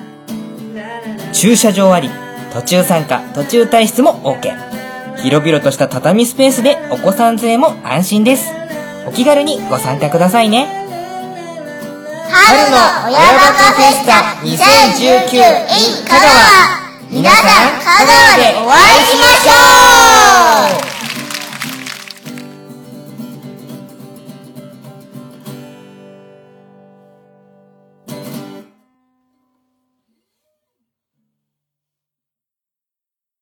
[1.33, 2.11] 駐車場あり
[2.53, 4.53] 途中参加途中退出も OK
[5.23, 8.53] 広々とした畳スペースでお子さん連れも安心です。
[9.07, 10.67] お気軽にご参加くださいね。
[12.31, 12.77] 春の
[13.09, 14.13] 親バカフェスタ
[14.43, 16.82] 2019 in 香川
[17.15, 20.92] 皆さん香川でお会いしましょう。